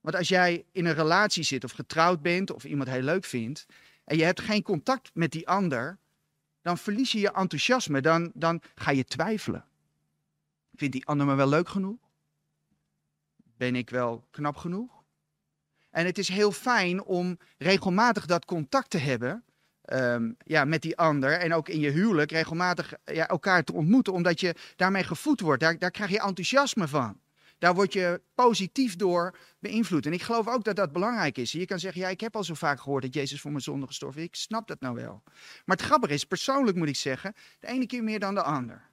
Want 0.00 0.16
als 0.16 0.28
jij 0.28 0.64
in 0.72 0.84
een 0.84 0.94
relatie 0.94 1.42
zit 1.42 1.64
of 1.64 1.72
getrouwd 1.72 2.22
bent 2.22 2.52
of 2.52 2.64
iemand 2.64 2.88
heel 2.88 3.02
leuk 3.02 3.24
vindt 3.24 3.66
en 4.04 4.16
je 4.16 4.24
hebt 4.24 4.40
geen 4.40 4.62
contact 4.62 5.10
met 5.14 5.30
die 5.30 5.48
ander, 5.48 5.98
dan 6.62 6.78
verlies 6.78 7.12
je 7.12 7.20
je 7.20 7.32
enthousiasme. 7.32 8.00
Dan, 8.00 8.30
dan 8.34 8.62
ga 8.74 8.90
je 8.90 9.04
twijfelen. 9.04 9.64
Vindt 10.74 10.94
die 10.94 11.06
ander 11.06 11.26
me 11.26 11.34
wel 11.34 11.48
leuk 11.48 11.68
genoeg? 11.68 11.98
Ben 13.56 13.76
ik 13.76 13.90
wel 13.90 14.26
knap 14.30 14.56
genoeg? 14.56 15.02
En 15.90 16.06
het 16.06 16.18
is 16.18 16.28
heel 16.28 16.52
fijn 16.52 17.02
om 17.02 17.38
regelmatig 17.58 18.26
dat 18.26 18.44
contact 18.44 18.90
te 18.90 18.98
hebben 18.98 19.44
um, 19.92 20.36
ja, 20.44 20.64
met 20.64 20.82
die 20.82 20.96
ander. 20.96 21.32
En 21.32 21.54
ook 21.54 21.68
in 21.68 21.80
je 21.80 21.90
huwelijk 21.90 22.30
regelmatig 22.30 22.94
ja, 23.04 23.28
elkaar 23.28 23.64
te 23.64 23.72
ontmoeten, 23.72 24.12
omdat 24.12 24.40
je 24.40 24.54
daarmee 24.76 25.04
gevoed 25.04 25.40
wordt. 25.40 25.60
Daar, 25.60 25.78
daar 25.78 25.90
krijg 25.90 26.10
je 26.10 26.20
enthousiasme 26.20 26.88
van. 26.88 27.20
Daar 27.62 27.74
word 27.74 27.92
je 27.92 28.20
positief 28.34 28.96
door 28.96 29.38
beïnvloed. 29.58 30.06
En 30.06 30.12
ik 30.12 30.22
geloof 30.22 30.48
ook 30.48 30.64
dat 30.64 30.76
dat 30.76 30.92
belangrijk 30.92 31.38
is. 31.38 31.52
Je 31.52 31.64
kan 31.64 31.78
zeggen, 31.78 32.00
ja, 32.00 32.08
ik 32.08 32.20
heb 32.20 32.36
al 32.36 32.44
zo 32.44 32.54
vaak 32.54 32.80
gehoord 32.80 33.02
dat 33.02 33.14
Jezus 33.14 33.40
voor 33.40 33.50
mijn 33.50 33.62
zonde 33.62 33.86
gestorven 33.86 34.20
is. 34.20 34.26
Ik 34.26 34.34
snap 34.34 34.68
dat 34.68 34.80
nou 34.80 34.94
wel. 34.94 35.22
Maar 35.64 35.76
het 35.76 35.84
grappige 35.84 36.12
is, 36.12 36.24
persoonlijk 36.24 36.76
moet 36.76 36.88
ik 36.88 36.96
zeggen, 36.96 37.34
de 37.60 37.66
ene 37.66 37.86
keer 37.86 38.02
meer 38.02 38.18
dan 38.18 38.34
de 38.34 38.42
ander. 38.42 38.90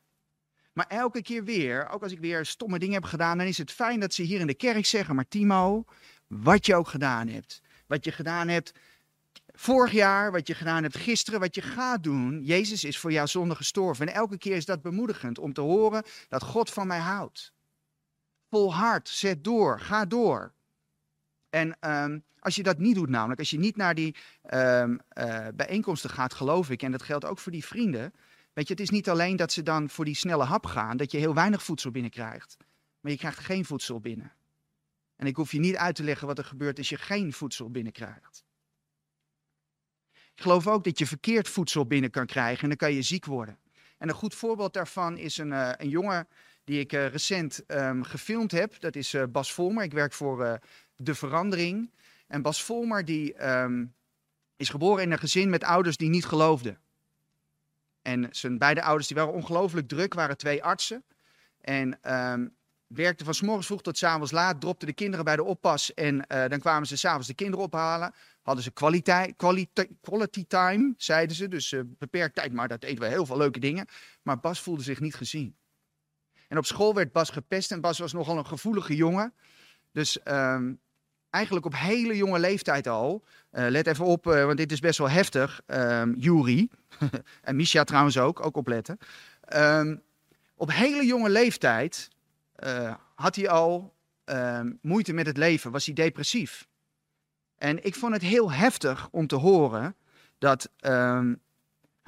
Maar 0.73 0.88
elke 0.88 1.21
keer 1.21 1.43
weer, 1.43 1.89
ook 1.89 2.03
als 2.03 2.11
ik 2.11 2.19
weer 2.19 2.45
stomme 2.45 2.79
dingen 2.79 2.93
heb 2.93 3.03
gedaan, 3.03 3.38
dan 3.38 3.47
is 3.47 3.57
het 3.57 3.71
fijn 3.71 3.99
dat 3.99 4.13
ze 4.13 4.21
hier 4.21 4.39
in 4.39 4.47
de 4.47 4.53
kerk 4.53 4.85
zeggen, 4.85 5.15
maar 5.15 5.27
Timo, 5.27 5.85
wat 6.27 6.65
je 6.65 6.75
ook 6.75 6.88
gedaan 6.88 7.27
hebt. 7.27 7.61
Wat 7.88 8.05
je 8.05 8.11
gedaan 8.11 8.47
hebt 8.47 8.71
vorig 9.53 9.91
jaar, 9.91 10.31
wat 10.31 10.47
je 10.47 10.55
gedaan 10.55 10.83
hebt 10.83 10.97
gisteren, 10.97 11.39
wat 11.39 11.55
je 11.55 11.61
gaat 11.61 12.03
doen. 12.03 12.43
Jezus 12.43 12.83
is 12.83 12.97
voor 12.97 13.11
jouw 13.11 13.25
zonde 13.25 13.55
gestorven. 13.55 14.07
En 14.07 14.13
elke 14.13 14.38
keer 14.38 14.55
is 14.55 14.65
dat 14.65 14.81
bemoedigend 14.81 15.39
om 15.39 15.53
te 15.53 15.61
horen 15.61 16.03
dat 16.27 16.43
God 16.43 16.69
van 16.69 16.88
mij 16.88 16.99
houdt 16.99 17.57
volhard, 18.50 19.10
zet 19.10 19.44
door, 19.44 19.79
ga 19.79 20.06
door. 20.06 20.53
En 21.50 21.77
um, 21.82 22.24
als 22.39 22.56
je 22.56 22.63
dat 22.63 22.77
niet 22.77 22.96
doet, 22.96 23.10
namelijk 23.10 23.39
als 23.39 23.50
je 23.50 23.60
niet 23.60 23.75
naar 23.75 23.96
die 23.96 24.15
um, 24.53 25.00
uh, 25.18 25.48
bijeenkomsten 25.56 26.10
gaat, 26.10 26.34
geloof 26.34 26.70
ik, 26.70 26.84
en 26.84 26.91
dat 26.91 27.03
geldt 27.03 27.25
ook 27.25 27.39
voor 27.39 27.51
die 27.51 27.65
vrienden. 27.65 28.13
Weet 28.53 28.68
je, 28.68 28.74
het 28.74 28.84
is 28.84 28.89
niet 28.89 29.10
alleen 29.10 29.36
dat 29.36 29.51
ze 29.51 29.63
dan 29.63 29.89
voor 29.89 30.06
die 30.06 30.15
snelle 30.15 30.44
hap 30.44 30.65
gaan, 30.65 30.98
dat 30.98 31.12
je 31.12 31.18
heel 31.18 31.34
weinig 31.34 31.63
voedsel 31.63 31.91
binnenkrijgt, 31.91 32.58
maar 33.00 33.12
je 33.12 33.18
krijgt 33.18 33.39
geen 33.39 33.65
voedsel 33.65 34.00
binnen. 34.00 34.34
En 35.15 35.27
ik 35.27 35.36
hoef 35.36 35.51
je 35.51 35.60
niet 35.60 35.75
uit 35.75 35.96
te 35.96 36.03
leggen 36.03 36.27
wat 36.27 36.38
er 36.38 36.46
gebeurt 36.46 36.77
als 36.77 36.89
je 36.89 36.98
geen 36.98 37.34
voedsel 37.34 37.70
binnenkrijgt. 37.70 38.44
Ik 40.12 40.41
geloof 40.46 40.68
ook 40.68 40.84
dat 40.84 41.00
je 41.00 41.08
verkeerd 41.08 41.50
voedsel 41.50 41.86
binnen 41.86 42.10
kan 42.10 42.25
krijgen 42.25 42.62
en 42.62 42.68
dan 42.68 42.77
kan 42.77 42.94
je 42.94 43.01
ziek 43.01 43.25
worden. 43.25 43.60
En 43.98 44.10
een 44.10 44.15
goed 44.15 44.36
voorbeeld 44.36 44.74
daarvan 44.74 45.18
is 45.18 45.38
een, 45.38 45.51
uh, 45.51 45.72
een 45.77 45.89
jongen 45.89 46.27
die 46.69 46.79
ik 46.79 46.93
uh, 46.93 47.07
recent 47.07 47.63
um, 47.67 48.03
gefilmd 48.03 48.51
heb. 48.51 48.79
Dat 48.79 48.95
is 48.95 49.13
uh, 49.13 49.23
Bas 49.29 49.53
Volmer. 49.53 49.83
Ik 49.83 49.91
werk 49.91 50.13
voor 50.13 50.59
De 50.95 51.15
Verandering. 51.15 51.91
En 52.27 52.41
Bas 52.41 52.63
Volmer 52.63 53.05
die, 53.05 53.47
um, 53.47 53.93
is 54.55 54.69
geboren 54.69 55.03
in 55.03 55.11
een 55.11 55.19
gezin 55.19 55.49
met 55.49 55.63
ouders 55.63 55.97
die 55.97 56.09
niet 56.09 56.25
geloofden. 56.25 56.79
En 58.01 58.27
zijn 58.31 58.57
beide 58.57 58.81
ouders 58.81 59.07
die 59.07 59.17
waren 59.17 59.33
ongelooflijk 59.33 59.88
druk, 59.88 60.13
waren 60.13 60.38
twee 60.38 60.63
artsen. 60.63 61.03
En 61.61 62.13
um, 62.31 62.55
werkte 62.88 63.23
van 63.23 63.33
s 63.33 63.41
morgens 63.41 63.67
vroeg 63.67 63.81
tot 63.81 63.97
s 63.97 64.03
avonds 64.03 64.31
laat, 64.31 64.61
dropte 64.61 64.85
de 64.85 64.93
kinderen 64.93 65.25
bij 65.25 65.35
de 65.35 65.43
oppas 65.43 65.93
en 65.93 66.25
dan 66.27 66.59
kwamen 66.59 66.88
ze 66.88 66.97
s'avonds 66.97 67.27
de 67.27 67.33
kinderen 67.33 67.65
ophalen. 67.65 68.13
Hadden 68.41 68.63
ze 68.63 68.71
kwaliteit, 68.71 69.35
quality, 70.01 70.45
time, 70.47 70.93
zeiden 70.97 71.35
ze. 71.35 71.47
Dus 71.47 71.75
beperkt 71.85 72.35
tijd, 72.35 72.53
maar 72.53 72.67
dat 72.67 72.81
deden 72.81 72.99
we 72.99 73.07
heel 73.07 73.25
veel 73.25 73.38
leuke 73.38 73.59
dingen. 73.59 73.85
Maar 74.21 74.39
Bas 74.39 74.61
voelde 74.61 74.83
zich 74.83 74.99
niet 74.99 75.15
gezien. 75.15 75.58
En 76.50 76.58
op 76.58 76.65
school 76.65 76.94
werd 76.94 77.12
Bas 77.12 77.29
gepest 77.29 77.72
en 77.72 77.82
Bas 77.82 78.00
was 78.00 78.13
nogal 78.13 78.38
een 78.38 78.46
gevoelige 78.46 78.96
jongen. 78.96 79.34
Dus 79.91 80.20
um, 80.25 80.79
eigenlijk 81.29 81.65
op 81.65 81.75
hele 81.75 82.15
jonge 82.15 82.39
leeftijd 82.39 82.88
al. 82.88 83.24
Uh, 83.51 83.68
let 83.68 83.88
even 83.88 84.06
op, 84.06 84.27
uh, 84.27 84.46
want 84.46 84.58
dit 84.58 84.72
is 84.72 84.79
best 84.79 84.98
wel 84.98 85.10
heftig. 85.10 85.62
Um, 85.68 86.18
en 87.41 87.56
Misha 87.56 87.84
trouwens 87.84 88.18
ook, 88.18 88.46
ook 88.46 88.58
opletten. 88.58 88.98
Um, 89.56 90.01
op 90.56 90.72
hele 90.72 91.06
jonge 91.06 91.29
leeftijd 91.29 92.10
uh, 92.63 92.94
had 93.15 93.36
hij 93.36 93.50
al 93.50 93.94
moeite 94.82 95.13
met 95.13 95.25
het 95.25 95.38
leven, 95.38 95.72
was 95.72 95.86
hij 95.86 95.94
depressief. 95.94 96.68
En 97.56 97.86
ik 97.86 97.96
vond 97.96 98.13
het 98.13 98.22
heel 98.22 98.51
heftig 98.51 99.08
om 99.12 99.27
te 99.27 99.36
horen 99.36 99.96
dat 100.38 100.70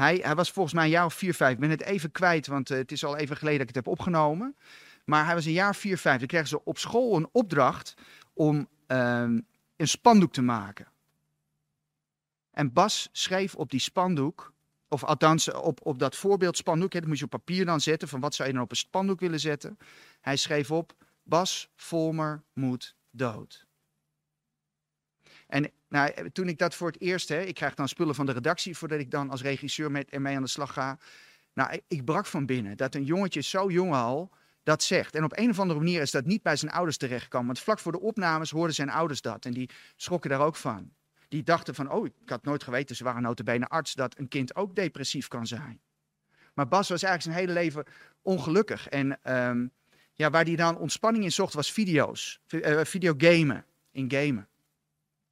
hij, 0.01 0.20
hij 0.24 0.36
was 0.36 0.51
volgens 0.51 0.75
mij 0.75 0.84
een 0.84 0.89
jaar 0.89 1.05
of 1.05 1.13
vier, 1.13 1.34
vijf. 1.34 1.53
Ik 1.53 1.60
ben 1.60 1.70
het 1.70 1.81
even 1.81 2.12
kwijt, 2.12 2.48
want 2.48 2.70
uh, 2.70 2.77
het 2.77 2.91
is 2.91 3.05
al 3.05 3.17
even 3.17 3.38
geleden 3.38 3.60
dat 3.60 3.70
ik 3.70 3.75
het 3.75 3.86
heb 3.86 3.93
opgenomen. 3.93 4.55
Maar 5.05 5.25
hij 5.25 5.36
was 5.36 5.46
een 5.46 5.51
jaar 5.51 5.75
vier, 5.75 5.98
vijf. 5.98 6.17
Dan 6.17 6.27
kregen 6.27 6.48
ze 6.48 6.63
op 6.63 6.77
school 6.77 7.15
een 7.15 7.29
opdracht 7.31 7.93
om 8.34 8.67
um, 8.88 9.46
een 9.75 9.88
spandoek 9.88 10.34
te 10.34 10.41
maken. 10.41 10.88
En 12.51 12.74
Bas 12.74 13.10
schreef 13.12 13.55
op 13.55 13.70
die 13.70 13.79
spandoek, 13.79 14.53
of 14.88 15.03
althans 15.03 15.51
op, 15.51 15.86
op 15.86 16.00
dat 16.00 16.15
voorbeeldspandoek, 16.15 16.93
hè, 16.93 17.00
dat 17.00 17.08
moest 17.08 17.20
je 17.20 17.25
op 17.25 17.31
papier 17.31 17.65
dan 17.65 17.81
zetten, 17.81 18.08
van 18.08 18.20
wat 18.20 18.36
zou 18.36 18.48
je 18.48 18.53
dan 18.53 18.63
op 18.63 18.72
een 18.72 18.77
spandoek 18.77 19.20
willen 19.20 19.39
zetten. 19.39 19.77
Hij 20.22 20.38
schreef 20.38 20.72
op, 20.72 20.93
Bas 21.24 21.70
Volmer 21.75 22.43
moet 22.53 22.96
dood. 23.12 23.65
En 25.51 25.72
nou, 25.89 26.29
toen 26.31 26.48
ik 26.48 26.58
dat 26.58 26.75
voor 26.75 26.88
het 26.88 27.01
eerst, 27.01 27.29
hè, 27.29 27.41
ik 27.41 27.55
krijg 27.55 27.74
dan 27.74 27.88
spullen 27.88 28.15
van 28.15 28.25
de 28.25 28.31
redactie 28.31 28.77
voordat 28.77 29.00
ik 29.00 29.12
dan 29.12 29.29
als 29.29 29.41
regisseur 29.41 29.91
met, 29.91 30.10
ermee 30.10 30.36
aan 30.36 30.41
de 30.41 30.48
slag 30.48 30.74
ga. 30.74 30.98
Nou, 31.53 31.79
ik, 31.88 32.05
brak 32.05 32.25
van 32.25 32.46
binnen 32.46 32.77
dat 32.77 32.96
een 32.96 33.03
jongetje 33.03 33.41
zo 33.41 33.70
jong 33.70 33.93
al 33.93 34.31
dat 34.63 34.84
zegt. 34.84 35.15
En 35.15 35.24
op 35.24 35.38
een 35.38 35.50
of 35.50 35.60
andere 35.60 35.79
manier 35.79 36.01
is 36.01 36.12
dat 36.12 36.25
niet 36.25 36.41
bij 36.41 36.55
zijn 36.55 36.72
ouders 36.72 36.98
terechtgekomen. 36.98 37.48
Want 37.48 37.60
vlak 37.60 37.79
voor 37.79 37.91
de 37.91 38.00
opnames 38.00 38.51
hoorden 38.51 38.75
zijn 38.75 38.89
ouders 38.89 39.22
dat. 39.22 39.46
En 39.46 39.51
die 39.53 39.70
schrokken 39.96 40.29
daar 40.29 40.41
ook 40.41 40.55
van. 40.55 40.91
Die 41.27 41.43
dachten 41.43 41.75
van, 41.75 41.91
oh, 41.91 42.05
ik 42.05 42.13
had 42.25 42.43
nooit 42.43 42.63
geweten, 42.63 42.96
ze 42.96 43.03
waren 43.03 43.22
notabene 43.22 43.67
arts, 43.67 43.93
dat 43.93 44.17
een 44.17 44.27
kind 44.27 44.55
ook 44.55 44.75
depressief 44.75 45.27
kan 45.27 45.48
zijn. 45.48 45.81
Maar 46.53 46.67
Bas 46.67 46.89
was 46.89 47.03
eigenlijk 47.03 47.24
zijn 47.24 47.48
hele 47.48 47.60
leven 47.60 47.93
ongelukkig. 48.22 48.88
En 48.88 49.20
um, 49.48 49.72
ja, 50.13 50.29
waar 50.29 50.46
hij 50.46 50.55
dan 50.55 50.77
ontspanning 50.77 51.24
in 51.24 51.31
zocht, 51.31 51.53
was 51.53 51.72
video's. 51.72 52.39
Uh, 52.48 52.79
videogamen. 52.84 53.65
In 53.91 54.12
gamen. 54.12 54.50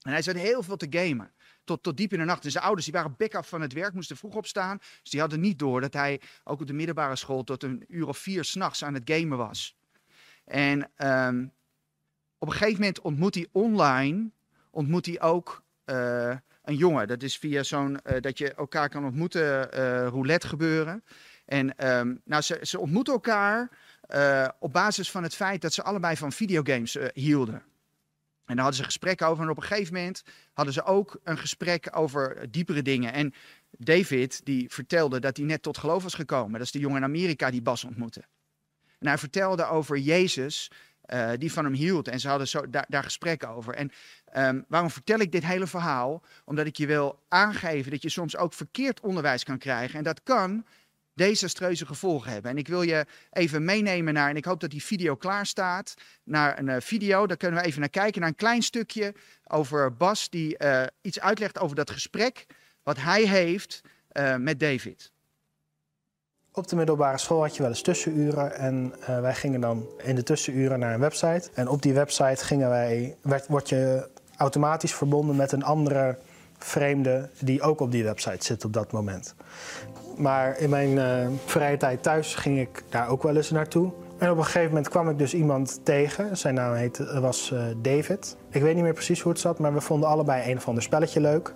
En 0.02 0.12
hij 0.12 0.22
zat 0.22 0.36
heel 0.36 0.64
veel 0.64 0.78
te 0.78 0.88
gamen. 0.90 1.32
Tot, 1.64 1.84
tot 1.84 1.98
diep 1.98 2.14
in 2.14 2.20
de 2.20 2.26
nacht. 2.26 2.46
En 2.46 2.52
zijn 2.52 2.64
ouders 2.64 2.86
die 2.86 2.96
waren 2.96 3.16
bek 3.18 3.36
af 3.36 3.50
van 3.50 3.62
het 3.62 3.74
werk, 3.74 3.94
moesten 3.94 4.18
vroeg 4.18 4.36
opstaan. 4.36 4.78
Dus 5.02 5.12
die 5.12 5.20
hadden 5.20 5.40
niet 5.40 5.60
door 5.60 5.82
dat 5.82 5.94
hij 5.94 6.22
ook 6.44 6.62
op 6.62 6.68
de 6.68 6.74
middelbare 6.74 7.16
school 7.16 7.44
tot 7.44 7.64
een 7.64 7.84
uur 7.88 8.08
of 8.08 8.18
vier 8.18 8.44
s'nachts 8.44 8.84
aan 8.84 8.94
het 8.94 9.04
gamen 9.06 9.38
was. 9.38 9.78
En 10.46 10.92
um, 10.98 11.54
op 12.38 12.48
een 12.48 12.54
gegeven 12.54 12.80
moment 12.80 13.02
ontmoet 13.02 13.36
hij 13.36 13.48
online 13.52 14.30
ontmoet 14.70 15.06
hij 15.06 15.22
ook 15.22 15.64
uh, 15.86 16.36
een 16.64 16.76
jongen. 16.76 17.08
Dat 17.08 17.24
is 17.24 17.38
via 17.38 17.64
zo'n 17.64 18.00
uh, 18.06 18.20
dat 18.20 18.38
je 18.38 18.54
elkaar 18.54 18.90
kan 18.90 19.06
ontmoeten, 19.06 19.70
uh, 19.80 20.08
roulette 20.08 20.48
gebeuren. 20.48 21.04
En 21.46 21.88
um, 21.98 22.22
nou, 22.26 22.42
ze, 22.42 22.60
ze 22.62 22.80
ontmoeten 22.80 23.14
elkaar 23.14 23.70
op 24.60 24.74
basis 24.74 25.12
van 25.12 25.24
het 25.24 25.36
feit 25.36 25.62
dat 25.62 25.74
ze 25.74 25.84
allebei 25.84 26.18
van 26.18 26.32
videogames 26.32 26.98
hielden. 27.14 27.64
En 28.50 28.56
daar 28.56 28.64
hadden 28.64 28.84
ze 28.84 28.84
gesprekken 28.84 29.28
over. 29.28 29.44
En 29.44 29.50
op 29.50 29.58
een 29.58 29.64
gegeven 29.64 29.94
moment 29.94 30.24
hadden 30.54 30.74
ze 30.74 30.84
ook 30.84 31.20
een 31.24 31.38
gesprek 31.38 31.88
over 31.92 32.52
diepere 32.52 32.82
dingen. 32.82 33.14
En 33.14 33.34
David, 33.72 34.46
die 34.46 34.70
vertelde 34.70 35.20
dat 35.20 35.38
hij 35.38 35.46
net 35.46 35.62
tot 35.62 35.78
geloof 35.78 36.04
was 36.04 36.14
gekomen. 36.14 36.52
Dat 36.52 36.62
is 36.62 36.72
de 36.72 36.80
jongen 36.80 36.98
in 36.98 37.04
Amerika 37.04 37.52
die 37.52 37.62
Bas 37.62 37.84
ontmoette. 37.84 38.24
En 39.00 39.08
hij 39.08 39.18
vertelde 39.18 39.66
over 39.66 39.98
Jezus, 39.98 40.72
uh, 41.14 41.32
die 41.38 41.52
van 41.52 41.64
hem 41.64 41.74
hield. 41.74 42.08
En 42.08 42.20
ze 42.20 42.28
hadden 42.28 42.48
zo, 42.48 42.70
daar, 42.70 42.86
daar 42.88 43.04
gesprekken 43.04 43.50
over. 43.50 43.74
En 43.74 43.92
um, 44.36 44.66
waarom 44.68 44.90
vertel 44.90 45.20
ik 45.20 45.32
dit 45.32 45.46
hele 45.46 45.68
verhaal? 45.68 46.24
Omdat 46.46 46.66
ik 46.66 46.78
je 46.78 46.88
wil 46.88 47.24
aangeven 47.28 47.92
dat 47.92 48.02
je 48.02 48.10
soms 48.10 48.38
ook 48.38 48.54
verkeerd 48.54 49.00
onderwijs 49.00 49.44
kan 49.44 49.58
krijgen. 49.58 49.98
En 49.98 50.04
dat 50.04 50.24
kan 50.24 50.66
desastreuze 51.20 51.86
gevolgen 51.86 52.32
hebben. 52.32 52.52
En 52.52 52.58
ik 52.58 52.68
wil 52.68 52.82
je 52.82 53.06
even 53.32 53.66
meenemen 53.66 54.14
naar, 54.14 54.30
en 54.30 54.36
ik 54.36 54.46
hoop 54.46 54.60
dat 54.60 54.70
die 54.70 54.84
video 54.84 55.16
klaar 55.16 55.46
staat, 55.46 55.94
naar 56.24 56.60
een 56.60 56.68
uh, 56.68 56.76
video. 56.80 57.28
Daar 57.28 57.38
kunnen 57.38 57.62
we 57.62 57.66
even 57.66 57.80
naar 57.80 57.90
kijken, 57.90 58.20
naar 58.20 58.30
een 58.30 58.36
klein 58.36 58.62
stukje 58.62 59.14
over 59.48 59.94
Bas, 59.94 60.30
die 60.30 60.56
uh, 60.58 60.84
iets 61.02 61.20
uitlegt 61.20 61.60
over 61.60 61.76
dat 61.76 61.92
gesprek 61.92 62.46
wat 62.84 62.98
hij 62.98 63.24
heeft 63.24 63.82
uh, 64.14 64.36
met 64.36 64.60
David. 64.60 65.12
Op 66.52 66.68
de 66.68 66.76
middelbare 66.76 67.18
school 67.18 67.42
had 67.42 67.56
je 67.56 67.62
wel 67.62 67.72
eens 67.72 67.82
tussenuren 67.82 68.56
en 68.56 68.94
wij 69.22 69.36
gingen 69.36 69.62
dan 69.62 69.88
in 70.04 70.16
de 70.16 70.24
tussenuren 70.24 70.80
naar 70.80 70.94
een 70.94 71.00
website. 71.00 71.50
En 71.54 71.68
op 71.68 71.82
die 71.82 71.94
website 71.94 72.46
gingen 72.46 72.70
wij, 72.70 73.18
werd, 73.22 73.48
word 73.48 73.70
je 73.70 74.10
automatisch 74.38 74.94
verbonden 74.94 75.36
met 75.36 75.52
een 75.52 75.64
andere 75.64 76.18
vreemde 76.58 77.30
die 77.40 77.62
ook 77.62 77.80
op 77.80 77.92
die 77.92 78.04
website 78.04 78.46
zit 78.46 78.66
op 78.66 78.74
dat 78.74 78.92
moment. 78.92 79.36
Maar 80.20 80.58
in 80.58 80.70
mijn 80.70 80.90
uh, 80.90 81.28
vrije 81.46 81.78
tijd 81.78 82.04
thuis 82.04 82.36
ging 82.36 82.60
ik 82.60 82.84
daar 82.90 83.10
ook 83.10 83.24
wel 83.24 83.36
eens 83.36 83.52
naartoe. 83.52 83.92
En 84.18 84.32
op 84.32 84.38
een 84.38 84.44
gegeven 84.44 84.68
moment 84.68 84.90
kwam 84.90 85.10
ik 85.10 85.18
dus 85.18 85.34
iemand 85.34 85.80
tegen. 85.84 86.38
Zijn 86.38 86.54
naam 86.54 86.74
heette, 86.74 87.20
was 87.20 87.52
uh, 87.54 87.64
David. 87.78 88.38
Ik 88.50 88.62
weet 88.62 88.76
niet 88.76 88.84
meer 88.84 88.94
precies 88.94 89.22
hoe 89.22 89.32
het 89.32 89.42
zat, 89.42 89.60
maar 89.60 89.74
we 89.74 89.82
vonden 89.82 90.10
allebei 90.10 90.52
een 90.52 90.58
of 90.58 90.68
ander 90.68 90.84
spelletje 90.84 91.22
leuk. 91.22 91.54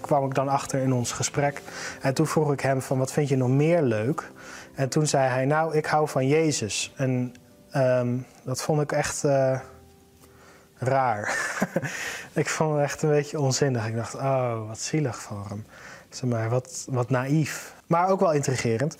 Kwam 0.00 0.24
ik 0.24 0.34
dan 0.34 0.48
achter 0.48 0.80
in 0.80 0.92
ons 0.92 1.12
gesprek. 1.12 1.62
En 2.00 2.14
toen 2.14 2.26
vroeg 2.26 2.52
ik 2.52 2.60
hem 2.60 2.82
van 2.82 2.98
wat 2.98 3.12
vind 3.12 3.28
je 3.28 3.36
nog 3.36 3.48
meer 3.48 3.82
leuk? 3.82 4.30
En 4.74 4.88
toen 4.88 5.06
zei 5.06 5.28
hij 5.28 5.44
nou 5.44 5.76
ik 5.76 5.86
hou 5.86 6.08
van 6.08 6.26
Jezus. 6.26 6.92
En 6.96 7.34
um, 7.76 8.26
dat 8.44 8.62
vond 8.62 8.80
ik 8.80 8.92
echt 8.92 9.24
raar. 10.78 11.38
ik 12.32 12.48
vond 12.48 12.74
het 12.74 12.82
echt 12.82 13.02
een 13.02 13.10
beetje 13.10 13.40
onzinnig. 13.40 13.86
Ik 13.86 13.96
dacht 13.96 14.14
oh 14.14 14.66
wat 14.66 14.78
zielig 14.78 15.16
voor 15.16 15.44
hem. 15.48 15.64
Zeg 16.16 16.30
maar 16.30 16.50
wat, 16.50 16.86
wat 16.90 17.10
naïef. 17.10 17.74
Maar 17.86 18.08
ook 18.08 18.20
wel 18.20 18.32
intrigerend. 18.32 18.96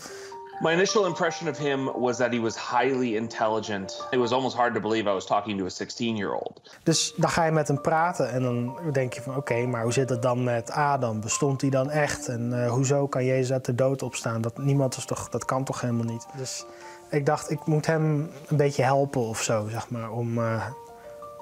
My 0.61 0.73
initial 0.73 1.06
impression 1.06 1.49
of 1.49 1.58
him 1.58 2.00
was 2.00 2.16
that 2.16 2.32
he 2.32 2.40
was 2.40 2.70
highly 2.70 3.14
intelligent. 3.14 4.06
It 4.11 4.18
was 4.18 4.32
almost 4.32 4.56
hard 4.56 4.75
to 4.75 4.80
believe 4.80 5.11
I 5.11 5.12
was 5.12 5.26
talking 5.26 5.58
to 5.58 5.64
a 5.64 5.85
16-year-old. 5.85 6.61
Dus 6.82 7.14
dan 7.16 7.30
ga 7.30 7.44
je 7.44 7.50
met 7.50 7.68
hem 7.68 7.80
praten 7.80 8.30
en 8.30 8.42
dan 8.42 8.78
denk 8.92 9.12
je 9.12 9.23
van 9.23 9.37
oké, 9.37 9.52
okay, 9.52 9.64
maar 9.64 9.82
hoe 9.82 9.92
zit 9.92 10.08
het 10.08 10.23
dan 10.23 10.44
met 10.44 10.70
Adam? 10.70 11.20
Bestond 11.20 11.61
hij 11.61 11.70
dan 11.70 11.90
echt? 11.90 12.28
En 12.28 12.52
uh, 12.52 12.70
hoezo 12.70 13.06
kan 13.06 13.25
Jezus 13.25 13.52
uit 13.52 13.64
de 13.64 13.75
dood 13.75 14.02
opstaan? 14.02 14.40
Dat, 14.40 14.58
niemand 14.58 14.96
is 14.96 15.04
toch, 15.04 15.28
dat 15.28 15.44
kan 15.44 15.64
toch 15.64 15.80
helemaal 15.80 16.12
niet? 16.12 16.26
Dus 16.37 16.64
ik 17.11 17.26
dacht, 17.26 17.50
ik 17.50 17.66
moet 17.66 17.87
hem 17.87 18.30
een 18.46 18.56
beetje 18.56 18.82
helpen 18.82 19.20
of 19.20 19.42
zo, 19.42 19.68
zeg 19.70 19.90
maar, 19.90 20.11
om 20.11 20.38
uh, 20.38 20.66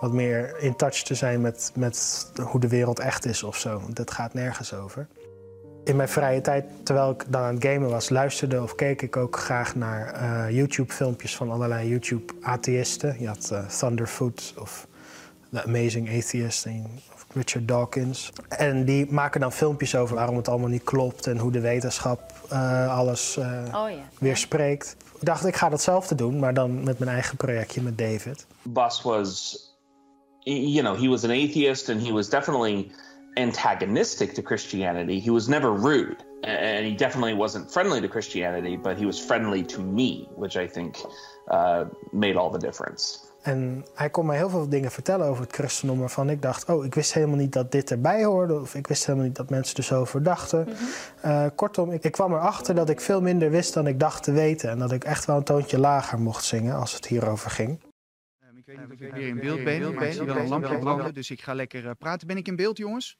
wat 0.00 0.12
meer 0.12 0.58
in 0.58 0.76
touch 0.76 1.02
te 1.02 1.14
zijn 1.14 1.40
met, 1.40 1.72
met 1.74 2.26
hoe 2.42 2.60
de 2.60 2.68
wereld 2.68 2.98
echt 2.98 3.26
is 3.26 3.42
of 3.42 3.56
zo. 3.56 3.80
Want 3.80 3.96
dat 3.96 4.10
gaat 4.10 4.34
nergens 4.34 4.74
over. 4.74 5.06
In 5.84 5.96
mijn 5.96 6.08
vrije 6.08 6.40
tijd, 6.40 6.64
terwijl 6.82 7.10
ik 7.10 7.24
dan 7.28 7.42
aan 7.42 7.54
het 7.54 7.64
gamen 7.64 7.90
was, 7.90 8.08
luisterde 8.08 8.62
of 8.62 8.74
keek 8.74 9.02
ik 9.02 9.16
ook 9.16 9.38
graag 9.38 9.74
naar 9.74 10.22
uh, 10.22 10.56
YouTube-filmpjes 10.56 11.36
van 11.36 11.50
allerlei 11.50 11.88
YouTube-atheïsten. 11.88 13.16
Je 13.20 13.26
had 13.26 13.50
uh, 13.52 13.66
Thunderfoot 13.66 14.54
of 14.58 14.86
The 15.52 15.64
Amazing 15.64 16.08
Atheist 16.08 16.66
of 17.14 17.26
Richard 17.32 17.68
Dawkins. 17.68 18.32
En 18.48 18.84
die 18.84 19.12
maken 19.12 19.40
dan 19.40 19.52
filmpjes 19.52 19.96
over 19.96 20.14
waarom 20.14 20.36
het 20.36 20.48
allemaal 20.48 20.68
niet 20.68 20.84
klopt 20.84 21.26
en 21.26 21.38
hoe 21.38 21.50
de 21.50 21.60
wetenschap 21.60 22.32
uh, 22.52 22.98
alles 22.98 23.36
oh, 23.36 23.44
yeah. 23.72 23.90
weerspreekt. 24.18 24.96
Ik 25.20 25.26
dacht, 25.26 25.46
ik 25.46 25.56
ga 25.56 25.68
datzelfde 25.68 26.14
doen, 26.14 26.38
maar 26.38 26.54
dan 26.54 26.84
met 26.84 26.98
mijn 26.98 27.10
eigen 27.10 27.36
projectje 27.36 27.82
met 27.82 27.98
David. 27.98 28.46
Bus 28.62 29.02
was, 29.02 29.58
you 30.40 30.80
know, 30.80 31.00
he 31.00 31.08
was 31.08 31.24
an 31.24 31.30
atheist 31.30 31.88
and 31.88 32.06
he 32.06 32.12
was 32.12 32.28
definitely 32.28 32.90
antagonistic 33.34 34.32
to 34.32 34.42
Christianity. 34.42 35.20
He 35.20 35.30
was 35.30 35.46
never 35.46 35.72
rude, 35.72 36.16
and 36.42 36.86
he 36.86 36.94
definitely 36.94 37.34
wasn't 37.34 37.72
friendly 37.72 38.00
to 38.00 38.08
Christianity, 38.08 38.78
but 38.78 38.96
he 38.96 39.04
was 39.04 39.20
friendly 39.20 39.64
to 39.64 39.82
me, 39.82 40.28
which 40.36 40.56
I 40.56 40.68
think 40.68 40.96
uh, 41.48 41.84
made 42.12 42.36
all 42.36 42.50
the 42.50 42.58
difference. 42.58 43.18
En 43.44 43.84
hij 43.94 44.10
kon 44.10 44.26
mij 44.26 44.36
heel 44.36 44.48
veel 44.48 44.68
dingen 44.68 44.90
vertellen 44.90 45.26
over 45.26 45.42
het 45.42 45.52
christendom 45.52 45.98
waarvan 45.98 46.30
ik 46.30 46.42
dacht, 46.42 46.68
oh, 46.68 46.84
ik 46.84 46.94
wist 46.94 47.14
helemaal 47.14 47.36
niet 47.36 47.52
dat 47.52 47.72
dit 47.72 47.90
erbij 47.90 48.24
hoorde. 48.24 48.60
Of 48.60 48.74
ik 48.74 48.86
wist 48.86 49.06
helemaal 49.06 49.26
niet 49.26 49.36
dat 49.36 49.50
mensen 49.50 49.76
er 49.76 49.82
zo 49.82 50.00
over 50.00 50.22
dachten. 50.22 50.68
Eh, 51.20 51.46
kortom, 51.54 51.90
ik, 51.90 52.04
ik 52.04 52.12
kwam 52.12 52.32
erachter 52.32 52.74
dat 52.74 52.88
ik 52.88 53.00
veel 53.00 53.20
minder 53.20 53.50
wist 53.50 53.74
dan 53.74 53.86
ik 53.86 54.00
dacht 54.00 54.22
te 54.22 54.32
weten. 54.32 54.70
En 54.70 54.78
dat 54.78 54.92
ik 54.92 55.04
echt 55.04 55.24
wel 55.24 55.36
een 55.36 55.44
toontje 55.44 55.78
lager 55.78 56.20
mocht 56.20 56.44
zingen 56.44 56.74
als 56.74 56.92
het 56.92 57.06
hierover 57.06 57.50
ging. 57.50 57.82
Ehm, 58.38 58.56
ik 58.56 58.66
weet 58.66 58.76
niet 58.76 58.86
of 58.86 58.92
ik 58.92 58.98
weer 58.98 59.28
in 59.28 59.40
beeld 59.40 59.64
ben, 59.64 59.94
maar 59.94 60.04
ik 60.04 60.12
zie 60.12 60.24
wel 60.24 60.36
een 60.36 60.48
lampje 60.48 60.78
branden, 60.78 61.14
dus 61.14 61.30
ik 61.30 61.40
ga 61.40 61.54
lekker 61.54 61.86
eh, 61.86 61.90
praten. 61.98 62.26
Ben 62.26 62.36
ik 62.36 62.48
in 62.48 62.56
beeld, 62.56 62.76
jongens? 62.76 63.18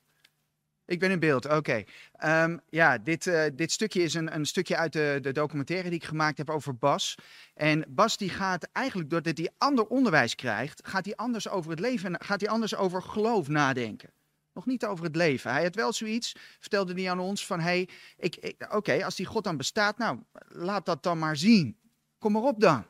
Ik 0.87 0.99
ben 0.99 1.11
in 1.11 1.19
beeld, 1.19 1.49
oké. 1.49 1.85
Ehm, 2.13 2.59
ja, 2.69 2.99
dit, 2.99 3.27
eh, 3.27 3.45
dit 3.55 3.73
stukje 3.73 4.03
is 4.03 4.15
een, 4.15 4.35
een 4.35 4.47
stukje 4.47 4.77
uit 4.77 4.93
de, 4.93 5.19
de 5.23 5.33
documentaire 5.33 5.89
die 5.89 5.99
ik 5.99 6.05
gemaakt 6.05 6.39
heb 6.39 6.51
over 6.51 6.77
Bas. 6.77 7.15
En 7.55 7.85
Bas 7.89 8.17
die 8.17 8.29
gaat 8.29 8.69
eigenlijk, 8.73 9.11
doordat 9.11 9.39
hij 9.39 9.51
ander 9.59 9.87
onderwijs 9.87 10.35
krijgt, 10.35 10.81
gaat 10.85 11.05
hij 11.05 11.17
anders 11.17 11.49
over 11.49 11.71
het 11.71 11.81
leven, 11.81 12.23
gaat 12.25 12.41
hij 12.41 12.51
anders 12.51 12.77
over 12.77 13.03
geloof 13.03 13.49
nadenken. 13.49 14.11
Nog 14.53 14.67
niet 14.67 14.85
over 14.85 15.05
het 15.05 15.17
leven. 15.17 15.53
Hij 15.53 15.63
had 15.63 15.75
wel 15.75 15.93
zoiets, 15.93 16.37
vertelde 16.61 16.93
hij 16.93 17.11
aan 17.11 17.19
ons, 17.19 17.47
van 17.47 17.61
hey, 17.61 17.89
ik, 18.17 18.37
ik, 18.37 18.75
oké, 18.75 19.05
als 19.05 19.17
die 19.17 19.27
God 19.27 19.45
dan 19.45 19.57
bestaat, 19.57 19.99
nou, 19.99 20.19
laat 20.49 20.87
dat 20.87 21.03
dan 21.03 21.19
maar 21.19 21.37
zien. 21.37 21.77
Kom 22.19 22.33
maar 22.33 22.43
op 22.43 22.61
dan. 22.61 22.85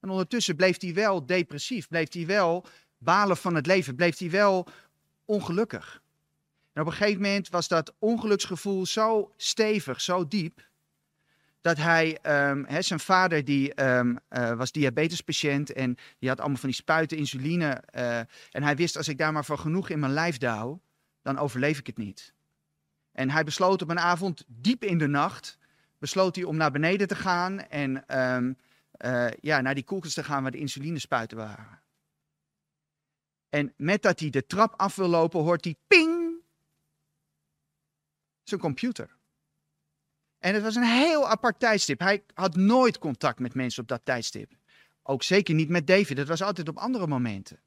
En 0.00 0.10
ondertussen 0.10 0.56
bleef 0.56 0.80
hij 0.80 0.94
wel 0.94 1.26
depressief, 1.26 1.88
bleef 1.88 2.12
hij 2.12 2.26
wel 2.26 2.66
balen 2.98 3.36
van 3.36 3.54
het 3.54 3.66
leven, 3.66 3.94
bleef 3.94 4.18
hij 4.18 4.30
wel 4.30 4.66
ongelukkig. 5.24 6.02
En 6.74 6.80
op 6.82 6.86
een 6.86 6.92
gegeven 6.92 7.22
moment 7.22 7.48
was 7.48 7.68
dat 7.68 7.94
ongeluksgevoel 7.98 8.86
zo 8.86 9.32
stevig, 9.36 10.00
zo 10.00 10.28
diep, 10.28 10.68
dat 11.60 11.76
hij, 11.76 12.18
um, 12.50 12.66
zijn 12.82 13.00
vader 13.00 13.44
die 13.44 13.84
um, 13.84 14.18
uh, 14.30 14.52
was 14.52 14.72
diabetespatiënt 14.72 15.72
en 15.72 15.96
die 16.18 16.28
had 16.28 16.38
allemaal 16.38 16.58
van 16.58 16.68
die 16.68 16.78
spuiten 16.78 17.16
insuline. 17.16 17.82
Uh, 17.94 18.18
en 18.18 18.62
hij 18.62 18.76
wist, 18.76 18.96
als 18.96 19.08
ik 19.08 19.18
daar 19.18 19.32
maar 19.32 19.44
van 19.44 19.58
genoeg 19.58 19.88
in 19.88 19.98
mijn 19.98 20.12
lijf 20.12 20.38
douw, 20.38 20.80
dan 21.22 21.38
overleef 21.38 21.78
ik 21.78 21.86
het 21.86 21.96
niet. 21.96 22.32
En 23.12 23.30
hij 23.30 23.44
besloot 23.44 23.82
op 23.82 23.90
een 23.90 23.98
avond, 23.98 24.44
diep 24.46 24.84
in 24.84 24.98
de 24.98 25.06
nacht, 25.06 25.58
besloot 25.98 26.36
hij 26.36 26.44
om 26.44 26.56
naar 26.56 26.70
beneden 26.70 27.08
te 27.08 27.16
gaan 27.16 27.60
en 27.60 28.18
um, 28.20 28.56
uh, 29.04 29.26
ja, 29.40 29.60
naar 29.60 29.74
die 29.74 29.84
koelkast 29.84 30.14
te 30.14 30.24
gaan 30.24 30.42
waar 30.42 30.50
de 30.50 30.58
insulinespuiten 30.58 31.36
waren. 31.36 31.82
En 33.48 33.72
met 33.76 34.02
dat 34.02 34.20
hij 34.20 34.30
de 34.30 34.46
trap 34.46 34.74
af 34.76 34.96
wil 34.96 35.08
lopen, 35.08 35.40
hoort 35.40 35.64
hij 35.64 35.76
ping, 35.86 36.03
zijn 38.44 38.60
computer. 38.60 39.16
En 40.38 40.54
het 40.54 40.62
was 40.62 40.74
een 40.74 40.82
heel 40.82 41.28
apart 41.28 41.60
tijdstip. 41.60 42.00
Hij 42.00 42.24
had 42.34 42.56
nooit 42.56 42.98
contact 42.98 43.38
met 43.38 43.54
mensen 43.54 43.82
op 43.82 43.88
dat 43.88 44.04
tijdstip. 44.04 44.52
Ook 45.02 45.22
zeker 45.22 45.54
niet 45.54 45.68
met 45.68 45.86
David. 45.86 46.18
Het 46.18 46.28
was 46.28 46.42
altijd 46.42 46.68
op 46.68 46.76
andere 46.76 47.06
momenten. 47.06 47.60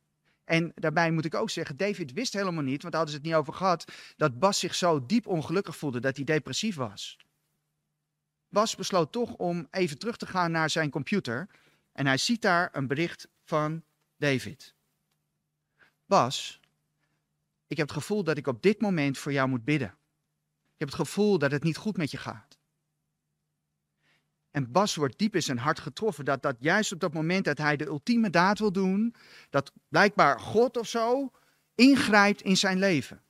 En 0.44 0.72
daarbij 0.76 1.12
moet 1.12 1.26
ik 1.26 1.36
ook 1.36 1.50
zeggen, 1.50 1.78
David 1.78 2.14
wist 2.14 2.34
helemaal 2.34 2.64
niet, 2.64 2.82
want 2.82 2.94
daar 2.94 3.02
hadden 3.02 3.10
ze 3.10 3.16
het 3.16 3.26
niet 3.26 3.36
over 3.36 3.54
gehad, 3.54 3.92
dat 4.16 4.40
Bas 4.40 4.60
zich 4.60 4.76
zo 4.76 5.06
diep 5.06 5.28
ongelukkig 5.28 5.78
voelde, 5.78 6.00
dat 6.00 6.16
hij 6.16 6.26
depressief 6.26 6.76
was. 6.76 7.18
Bas 8.50 8.76
besloot 8.76 9.12
toch 9.12 9.34
om 9.34 9.68
even 9.72 9.98
terug 9.98 10.18
te 10.18 10.26
gaan 10.26 10.52
naar 10.52 10.70
zijn 10.70 10.90
computer 10.90 11.48
en 11.92 12.06
hij 12.06 12.18
ziet 12.18 12.42
daar 12.42 12.70
een 12.72 12.88
bericht 12.88 13.28
van 13.44 13.84
David. 14.18 14.76
Bas, 16.06 16.60
ik 17.68 17.78
heb 17.78 17.88
het 17.88 17.98
gevoel 17.98 18.24
dat 18.24 18.38
ik 18.38 18.48
op 18.48 18.62
dit 18.62 18.82
moment 18.82 19.18
voor 19.18 19.32
jou 19.32 19.50
moet 19.50 19.64
bidden. 19.64 19.98
Je 20.78 20.86
hebt 20.86 20.98
het 20.98 21.08
gevoel 21.08 21.38
dat 21.38 21.52
het 21.52 21.64
niet 21.64 21.78
goed 21.78 21.98
met 21.98 22.12
je 22.12 22.18
gaat. 22.18 22.58
En 24.52 24.72
Bas 24.72 24.96
wordt 24.96 25.18
diep 25.18 25.36
in 25.36 25.44
zijn 25.44 25.58
hart 25.58 25.80
getroffen 25.80 26.26
dat, 26.26 26.42
dat 26.42 26.56
juist 26.60 26.92
op 26.92 27.00
dat 27.00 27.14
moment 27.14 27.46
dat 27.46 27.58
hij 27.58 27.78
de 27.78 27.86
ultieme 27.86 28.30
daad 28.30 28.60
wil 28.60 28.72
doen, 28.72 29.16
dat 29.50 29.72
blijkbaar 29.90 30.40
God 30.40 30.78
of 30.78 30.88
zo 30.88 31.32
ingrijpt 31.76 32.42
in 32.42 32.58
zijn 32.58 32.80
leven. 32.80 33.22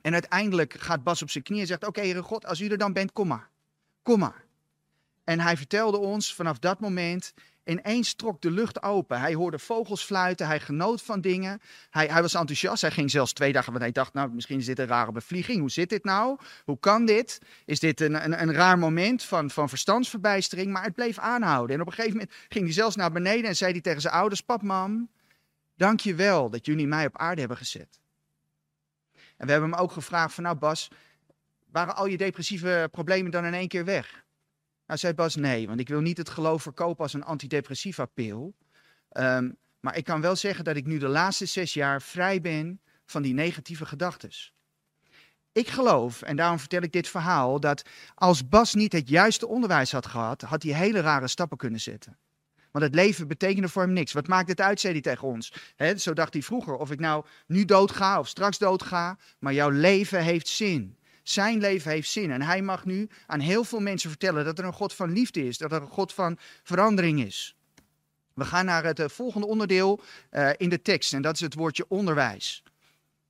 En 0.00 0.12
uiteindelijk 0.12 0.74
gaat 0.74 1.02
Bas 1.02 1.22
op 1.22 1.30
zijn 1.30 1.44
knieën 1.44 1.60
en 1.60 1.66
zegt: 1.66 1.86
Oké, 1.86 2.14
God, 2.14 2.46
als 2.46 2.60
u 2.60 2.68
er 2.68 2.78
dan 2.78 2.92
bent, 2.92 3.12
kom 3.12 3.26
maar. 3.26 3.50
Kom 4.02 4.18
maar. 4.18 4.44
En 5.24 5.40
hij 5.40 5.56
vertelde 5.56 5.98
ons 5.98 6.34
vanaf 6.34 6.58
dat 6.58 6.80
moment 6.80 7.34
Ineens 7.66 8.14
trok 8.14 8.40
de 8.40 8.50
lucht 8.50 8.82
open. 8.82 9.20
Hij 9.20 9.34
hoorde 9.34 9.58
vogels 9.58 10.04
fluiten, 10.04 10.46
hij 10.46 10.60
genoot 10.60 11.02
van 11.02 11.20
dingen. 11.20 11.60
Hij, 11.90 12.06
hij 12.06 12.22
was 12.22 12.34
enthousiast. 12.34 12.80
Hij 12.80 12.90
ging 12.90 13.10
zelfs 13.10 13.32
twee 13.32 13.52
dagen, 13.52 13.70
want 13.70 13.82
hij 13.84 13.92
dacht, 13.92 14.12
nou, 14.12 14.30
misschien 14.30 14.58
is 14.58 14.66
dit 14.66 14.78
een 14.78 14.86
rare 14.86 15.12
bevlieging. 15.12 15.60
Hoe 15.60 15.70
zit 15.70 15.88
dit 15.88 16.04
nou? 16.04 16.38
Hoe 16.64 16.78
kan 16.78 17.06
dit? 17.06 17.40
Is 17.64 17.80
dit 17.80 18.00
een, 18.00 18.24
een, 18.24 18.42
een 18.42 18.52
raar 18.52 18.78
moment 18.78 19.22
van, 19.22 19.50
van 19.50 19.68
verstandsverbijstering? 19.68 20.72
Maar 20.72 20.84
het 20.84 20.94
bleef 20.94 21.18
aanhouden. 21.18 21.74
En 21.76 21.80
op 21.80 21.86
een 21.86 21.92
gegeven 21.92 22.16
moment 22.16 22.36
ging 22.48 22.64
hij 22.64 22.74
zelfs 22.74 22.96
naar 22.96 23.12
beneden 23.12 23.44
en 23.44 23.56
zei 23.56 23.72
hij 23.72 23.80
tegen 23.80 24.00
zijn 24.00 24.14
ouders, 24.14 24.40
pap, 24.40 24.62
mam, 24.62 25.10
dank 25.74 26.00
je 26.00 26.14
wel 26.14 26.50
dat 26.50 26.66
jullie 26.66 26.86
mij 26.86 27.06
op 27.06 27.16
aarde 27.16 27.40
hebben 27.40 27.58
gezet. 27.58 28.00
En 29.36 29.46
we 29.46 29.52
hebben 29.52 29.70
hem 29.70 29.80
ook 29.80 29.92
gevraagd 29.92 30.34
van, 30.34 30.44
nou 30.44 30.56
Bas, 30.56 30.90
waren 31.70 31.96
al 31.96 32.06
je 32.06 32.16
depressieve 32.16 32.88
problemen 32.90 33.30
dan 33.30 33.44
in 33.44 33.54
één 33.54 33.68
keer 33.68 33.84
weg? 33.84 34.24
Nou, 34.86 34.98
zei 34.98 35.14
Bas, 35.14 35.36
nee, 35.36 35.66
want 35.66 35.80
ik 35.80 35.88
wil 35.88 36.00
niet 36.00 36.18
het 36.18 36.28
geloof 36.28 36.62
verkopen 36.62 37.02
als 37.02 37.12
een 37.12 37.24
antidepressiva 37.24 38.04
pil. 38.04 38.54
Um, 39.12 39.56
maar 39.80 39.96
ik 39.96 40.04
kan 40.04 40.20
wel 40.20 40.36
zeggen 40.36 40.64
dat 40.64 40.76
ik 40.76 40.86
nu 40.86 40.98
de 40.98 41.08
laatste 41.08 41.46
zes 41.46 41.74
jaar 41.74 42.02
vrij 42.02 42.40
ben 42.40 42.80
van 43.04 43.22
die 43.22 43.34
negatieve 43.34 43.86
gedachten. 43.86 44.30
Ik 45.52 45.68
geloof, 45.68 46.22
en 46.22 46.36
daarom 46.36 46.58
vertel 46.58 46.82
ik 46.82 46.92
dit 46.92 47.08
verhaal, 47.08 47.60
dat 47.60 47.82
als 48.14 48.48
Bas 48.48 48.74
niet 48.74 48.92
het 48.92 49.08
juiste 49.08 49.46
onderwijs 49.46 49.92
had 49.92 50.06
gehad, 50.06 50.40
had 50.40 50.62
hij 50.62 50.72
hele 50.72 51.00
rare 51.00 51.28
stappen 51.28 51.56
kunnen 51.56 51.80
zetten. 51.80 52.18
Want 52.70 52.84
het 52.84 52.94
leven 52.94 53.28
betekende 53.28 53.68
voor 53.68 53.82
hem 53.82 53.92
niks. 53.92 54.12
Wat 54.12 54.28
maakt 54.28 54.48
het 54.48 54.60
uit, 54.60 54.80
zei 54.80 54.92
hij 54.92 55.02
tegen 55.02 55.28
ons. 55.28 55.52
He, 55.76 55.98
zo 55.98 56.12
dacht 56.12 56.32
hij 56.32 56.42
vroeger, 56.42 56.76
of 56.76 56.90
ik 56.90 57.00
nou 57.00 57.24
nu 57.46 57.64
doodga 57.64 58.18
of 58.18 58.28
straks 58.28 58.58
doodga, 58.58 59.18
maar 59.38 59.52
jouw 59.52 59.70
leven 59.70 60.22
heeft 60.22 60.48
zin. 60.48 60.96
Zijn 61.28 61.58
leven 61.58 61.90
heeft 61.90 62.10
zin. 62.10 62.30
En 62.30 62.42
hij 62.42 62.62
mag 62.62 62.84
nu 62.84 63.08
aan 63.26 63.40
heel 63.40 63.64
veel 63.64 63.80
mensen 63.80 64.10
vertellen 64.10 64.44
dat 64.44 64.58
er 64.58 64.64
een 64.64 64.72
God 64.72 64.92
van 64.92 65.12
liefde 65.12 65.46
is, 65.46 65.58
dat 65.58 65.72
er 65.72 65.82
een 65.82 65.88
God 65.88 66.12
van 66.12 66.38
verandering 66.62 67.24
is. 67.24 67.56
We 68.34 68.44
gaan 68.44 68.64
naar 68.64 68.84
het 68.84 68.98
eh, 68.98 69.08
volgende 69.08 69.46
onderdeel 69.46 70.00
uh, 70.30 70.50
in 70.56 70.68
de 70.68 70.82
tekst 70.82 71.12
en 71.12 71.22
dat 71.22 71.34
is 71.34 71.40
het 71.40 71.54
woordje 71.54 71.84
onderwijs. 71.88 72.62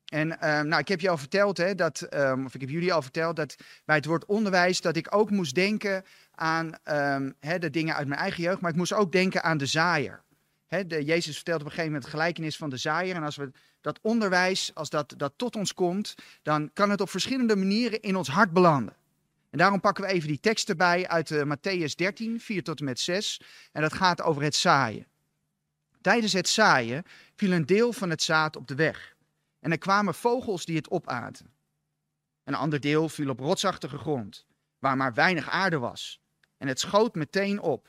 En 0.07 0.29
uh, 0.29 0.61
nou, 0.61 0.79
ik 0.79 0.89
heb 0.89 1.01
je 1.01 1.09
al 1.09 1.19
verteld, 1.19 1.57
hè, 1.57 1.75
dat, 1.75 2.07
um, 2.15 2.45
of 2.45 2.55
ik 2.55 2.61
heb 2.61 2.71
jullie 2.71 2.93
al 2.93 3.03
verteld, 3.03 3.37
dat 3.37 3.57
bij 3.85 3.97
het 3.97 4.05
woord 4.05 4.25
onderwijs, 4.25 4.81
dat 4.81 4.97
ik 4.97 5.15
ook 5.15 5.31
moest 5.31 5.55
denken 5.55 6.05
aan 6.35 6.67
um, 6.85 7.35
hè, 7.41 7.59
de 7.59 7.71
dingen 7.71 7.95
uit 7.95 8.09
mijn 8.09 8.21
eigen 8.21 8.43
jeugd, 8.43 8.61
maar 8.61 8.71
ik 8.71 8.77
moest 8.77 8.93
ook 8.93 9.13
denken 9.13 9.43
aan 9.43 9.59
de 9.59 9.67
zaaier. 9.67 10.23
De, 10.69 11.05
Jezus 11.05 11.35
vertelt 11.35 11.61
op 11.61 11.67
een 11.67 11.71
gegeven 11.71 11.93
moment 11.93 12.11
gelijkenis 12.11 12.57
van 12.57 12.71
de 12.71 12.77
zaaier. 12.77 13.15
En 13.15 13.23
als 13.23 13.37
we 13.37 13.51
dat 13.81 13.99
onderwijs, 14.03 14.71
als 14.75 14.91
dat, 14.91 15.15
dat 15.17 15.33
tot 15.37 15.57
ons 15.57 15.75
komt, 15.75 16.15
dan 16.43 16.71
kan 16.73 16.91
het 16.91 17.01
op 17.01 17.11
verschillende 17.11 17.57
manieren 17.57 18.01
in 18.01 18.17
ons 18.17 18.29
hart 18.29 18.53
belanden. 18.53 18.97
En 19.51 19.59
daarom 19.59 19.81
pakken 19.81 20.05
we 20.05 20.11
even 20.11 20.29
die 20.29 20.41
tekst 20.41 20.69
erbij 20.69 21.09
uit 21.09 21.31
uh, 21.31 21.43
Matthäus 21.43 21.95
13, 21.95 22.41
4 22.41 22.63
tot 22.63 22.79
en 22.79 22.85
met 22.85 23.01
6. 23.01 23.41
En 23.73 23.83
dat 23.83 23.93
gaat 23.93 24.23
over 24.23 24.43
het 24.43 24.55
zaaien. 24.55 25.07
Tijdens 26.01 26.33
het 26.33 26.49
zaaien 26.49 27.03
viel 27.37 27.53
een 27.53 27.67
deel 27.67 27.93
van 27.93 28.11
het 28.11 28.23
zaad 28.23 28.57
op 28.57 28.67
de 28.67 28.75
weg. 28.75 29.17
En 29.61 29.71
er 29.71 29.79
kwamen 29.79 30.15
vogels 30.15 30.65
die 30.65 30.77
het 30.77 30.91
opaten. 30.91 31.55
Een 32.45 32.55
ander 32.55 32.81
deel 32.81 33.09
viel 33.09 33.29
op 33.29 33.39
rotsachtige 33.39 33.99
grond, 33.99 34.47
waar 34.79 34.97
maar 34.97 35.15
weinig 35.15 35.51
aarde 35.51 35.79
was. 35.79 36.21
En 36.57 36.69
het 36.69 36.81
schoot 36.81 37.15
meteen 37.15 37.61
op, 37.61 37.89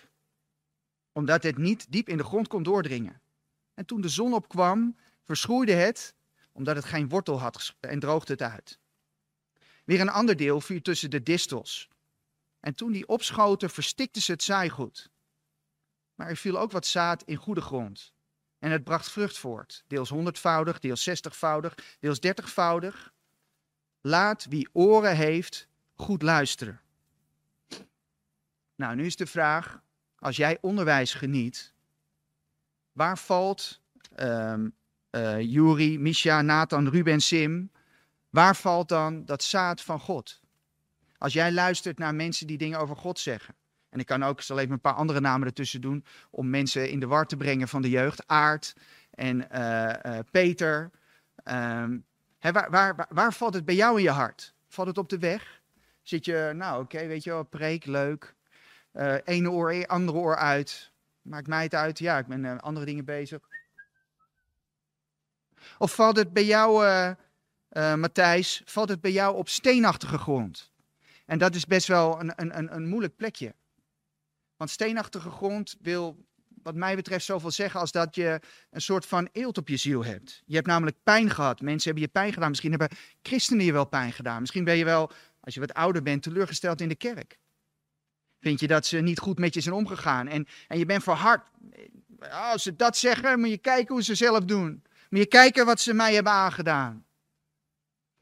omdat 1.18 1.44
het 1.44 1.58
niet 1.58 1.92
diep 1.92 2.10
in 2.10 2.18
de 2.18 2.24
grond 2.24 2.48
kon 2.48 2.64
doordringen. 2.64 3.22
En 3.74 3.86
toen 3.86 4.02
de 4.02 4.10
zon 4.10 4.34
opkwam, 4.34 4.98
verschroeide 5.24 5.74
het, 5.74 6.16
omdat 6.52 6.76
het 6.76 6.86
geen 6.86 7.10
wortel 7.10 7.40
had 7.40 7.76
en 7.80 8.00
droogde 8.00 8.34
het 8.34 8.42
uit. 8.42 8.80
Weer 9.86 10.00
een 10.00 10.10
ander 10.10 10.36
deel 10.36 10.62
viel 10.62 10.82
tussen 10.82 11.10
de 11.10 11.24
distels. 11.24 11.90
En 12.60 12.76
toen 12.76 12.92
die 12.92 13.08
opschoten, 13.08 13.70
verstikte 13.70 14.22
ze 14.22 14.32
het 14.32 14.44
zaaigoed. 14.44 15.12
Maar 16.16 16.30
er 16.30 16.36
viel 16.36 16.60
ook 16.60 16.72
wat 16.72 16.86
zaad 16.86 17.24
in 17.24 17.36
goede 17.36 17.62
grond. 17.62 18.14
En 18.60 18.72
het 18.72 18.84
bracht 18.84 19.12
vrucht 19.12 19.38
voort, 19.38 19.84
deels 19.88 20.10
honderdvoudig, 20.10 20.80
deels 20.80 21.04
zestigvoudig, 21.04 21.98
deels 22.00 22.20
dertigvoudig. 22.20 23.14
Laat 24.02 24.46
wie 24.50 24.70
oren 24.72 25.16
heeft 25.16 25.68
goed 25.96 26.22
luisteren. 26.22 26.82
Nou, 28.76 28.96
nu 28.96 29.06
is 29.06 29.16
de 29.16 29.28
vraag, 29.28 29.86
als 30.20 30.36
jij 30.36 30.58
onderwijs 30.62 31.14
geniet, 31.14 31.74
waar 32.92 33.18
valt 33.18 33.82
um, 34.20 34.74
uh, 35.12 35.42
Juri, 35.42 36.00
Misha, 36.00 36.42
Nathan, 36.42 36.90
Ruben, 36.90 37.22
Sim. 37.22 37.72
Waar 38.30 38.56
valt 38.56 38.90
dan 38.90 39.26
dat 39.26 39.44
zaad 39.44 39.82
van 39.82 40.00
God? 40.00 40.42
Als 41.18 41.34
jij 41.34 41.52
luistert 41.52 41.98
naar 41.98 42.16
mensen 42.16 42.48
die 42.48 42.58
dingen 42.58 42.80
over 42.80 42.96
God 42.96 43.20
zeggen. 43.20 43.56
En 43.90 44.00
ik 44.00 44.06
kan 44.06 44.24
ook, 44.24 44.42
zal 44.42 44.60
even 44.60 44.72
een 44.72 44.82
paar 44.82 44.94
andere 44.94 45.20
namen 45.20 45.48
ertussen 45.48 45.82
doen. 45.82 46.06
Om 46.30 46.50
mensen 46.50 46.90
in 46.90 47.00
de 47.00 47.08
war 47.08 47.26
te 47.26 47.38
brengen 47.38 47.68
van 47.68 47.82
de 47.82 47.90
jeugd. 47.90 48.28
Aard 48.28 48.76
en 49.12 49.48
uh, 49.56 49.94
uh, 50.06 50.20
Peter. 50.32 50.92
Hè, 52.40 52.52
waar, 52.52 52.70
waar, 52.70 53.08
waar, 53.10 53.34
valt 53.34 53.54
het 53.54 53.66
bij 53.66 53.76
jou 53.76 53.98
in 53.98 54.04
je 54.04 54.10
hart? 54.10 54.54
Valt 54.68 54.88
het 54.88 54.98
op 54.98 55.10
de 55.10 55.20
weg? 55.20 55.62
Zit 56.02 56.26
je, 56.26 56.52
nou 56.56 56.84
oké, 56.84 57.08
weet 57.08 57.24
je 57.24 57.30
wel, 57.30 57.44
preek, 57.44 57.86
leuk. 57.86 58.36
Ene 59.24 59.52
oor, 59.52 59.88
andere 59.88 60.18
oor 60.18 60.36
uit. 60.36 60.92
Maakt 61.22 61.48
mij 61.48 61.64
het 61.64 61.74
uit. 61.74 62.00
Ja, 62.00 62.18
ik 62.18 62.28
ben 62.28 62.44
uh, 62.44 62.58
andere 62.58 62.86
dingen 62.86 63.06
bezig. 63.06 63.40
Of 65.78 65.96
valt 65.96 66.18
het 66.18 66.34
bij 66.34 66.46
jou, 66.46 66.86
uh, 66.86 67.12
uh, 67.72 67.96
Matthijs, 67.96 68.62
valt 68.66 68.90
het 68.90 69.02
bij 69.02 69.12
jou 69.12 69.36
op 69.36 69.50
steenachtige 69.50 70.18
grond? 70.18 70.72
En 71.26 71.38
dat 71.38 71.56
is 71.56 71.66
best 71.66 71.88
wel 71.88 72.20
een, 72.20 72.32
een, 72.36 72.76
een 72.76 72.88
moeilijk 72.88 73.16
plekje. 73.16 73.56
Want 74.58 74.70
steenachtige 74.70 75.30
grond 75.30 75.76
wil, 75.82 76.26
wat 76.64 76.76
mij 76.76 76.96
betreft, 76.96 77.26
zoveel 77.26 77.52
zeggen 77.52 77.80
als 77.80 77.92
dat 77.92 78.16
je 78.16 78.40
een 78.70 78.82
soort 78.82 79.06
van 79.06 79.30
eelt 79.32 79.58
op 79.58 79.68
je 79.68 79.78
ziel 79.78 80.06
hebt. 80.06 80.44
Je 80.46 80.56
hebt 80.56 80.68
namelijk 80.68 80.98
pijn 81.04 81.30
gehad. 81.30 81.62
Mensen 81.62 81.92
hebben 81.92 82.04
je 82.04 82.20
pijn 82.20 82.34
gedaan. 82.34 82.50
Misschien 82.50 82.72
hebben 82.72 82.98
christenen 83.22 83.66
je 83.66 83.72
wel 83.72 83.86
pijn 83.86 84.12
gedaan. 84.12 84.40
Misschien 84.40 84.64
ben 84.64 84.78
je 84.78 84.86
wel, 84.86 85.12
als 85.40 85.54
je 85.54 85.60
wat 85.60 85.74
ouder 85.74 86.04
bent, 86.04 86.24
teleurgesteld 86.24 86.82
in 86.82 86.90
de 86.90 86.96
kerk. 86.96 87.38
Vind 88.48 88.60
je 88.60 88.68
dat 88.68 88.86
ze 88.86 88.98
niet 88.98 89.20
goed 89.20 89.40
met 89.40 89.54
je 89.54 89.62
zijn 89.62 89.76
omgegaan? 89.76 90.28
En, 90.28 90.48
en 90.68 90.78
je 90.78 90.86
bent 90.86 91.04
verhard. 91.04 91.48
Als 92.32 92.64
ze 92.64 92.76
dat 92.76 92.98
zeggen, 92.98 93.40
moet 93.40 93.50
je 93.50 93.58
kijken 93.58 93.94
hoe 93.94 94.04
ze 94.04 94.16
zelf 94.16 94.46
doen. 94.46 94.84
Moet 95.10 95.20
je 95.20 95.26
kijken 95.26 95.66
wat 95.66 95.80
ze 95.80 95.94
mij 95.94 96.14
hebben 96.14 96.32
aangedaan. 96.32 97.06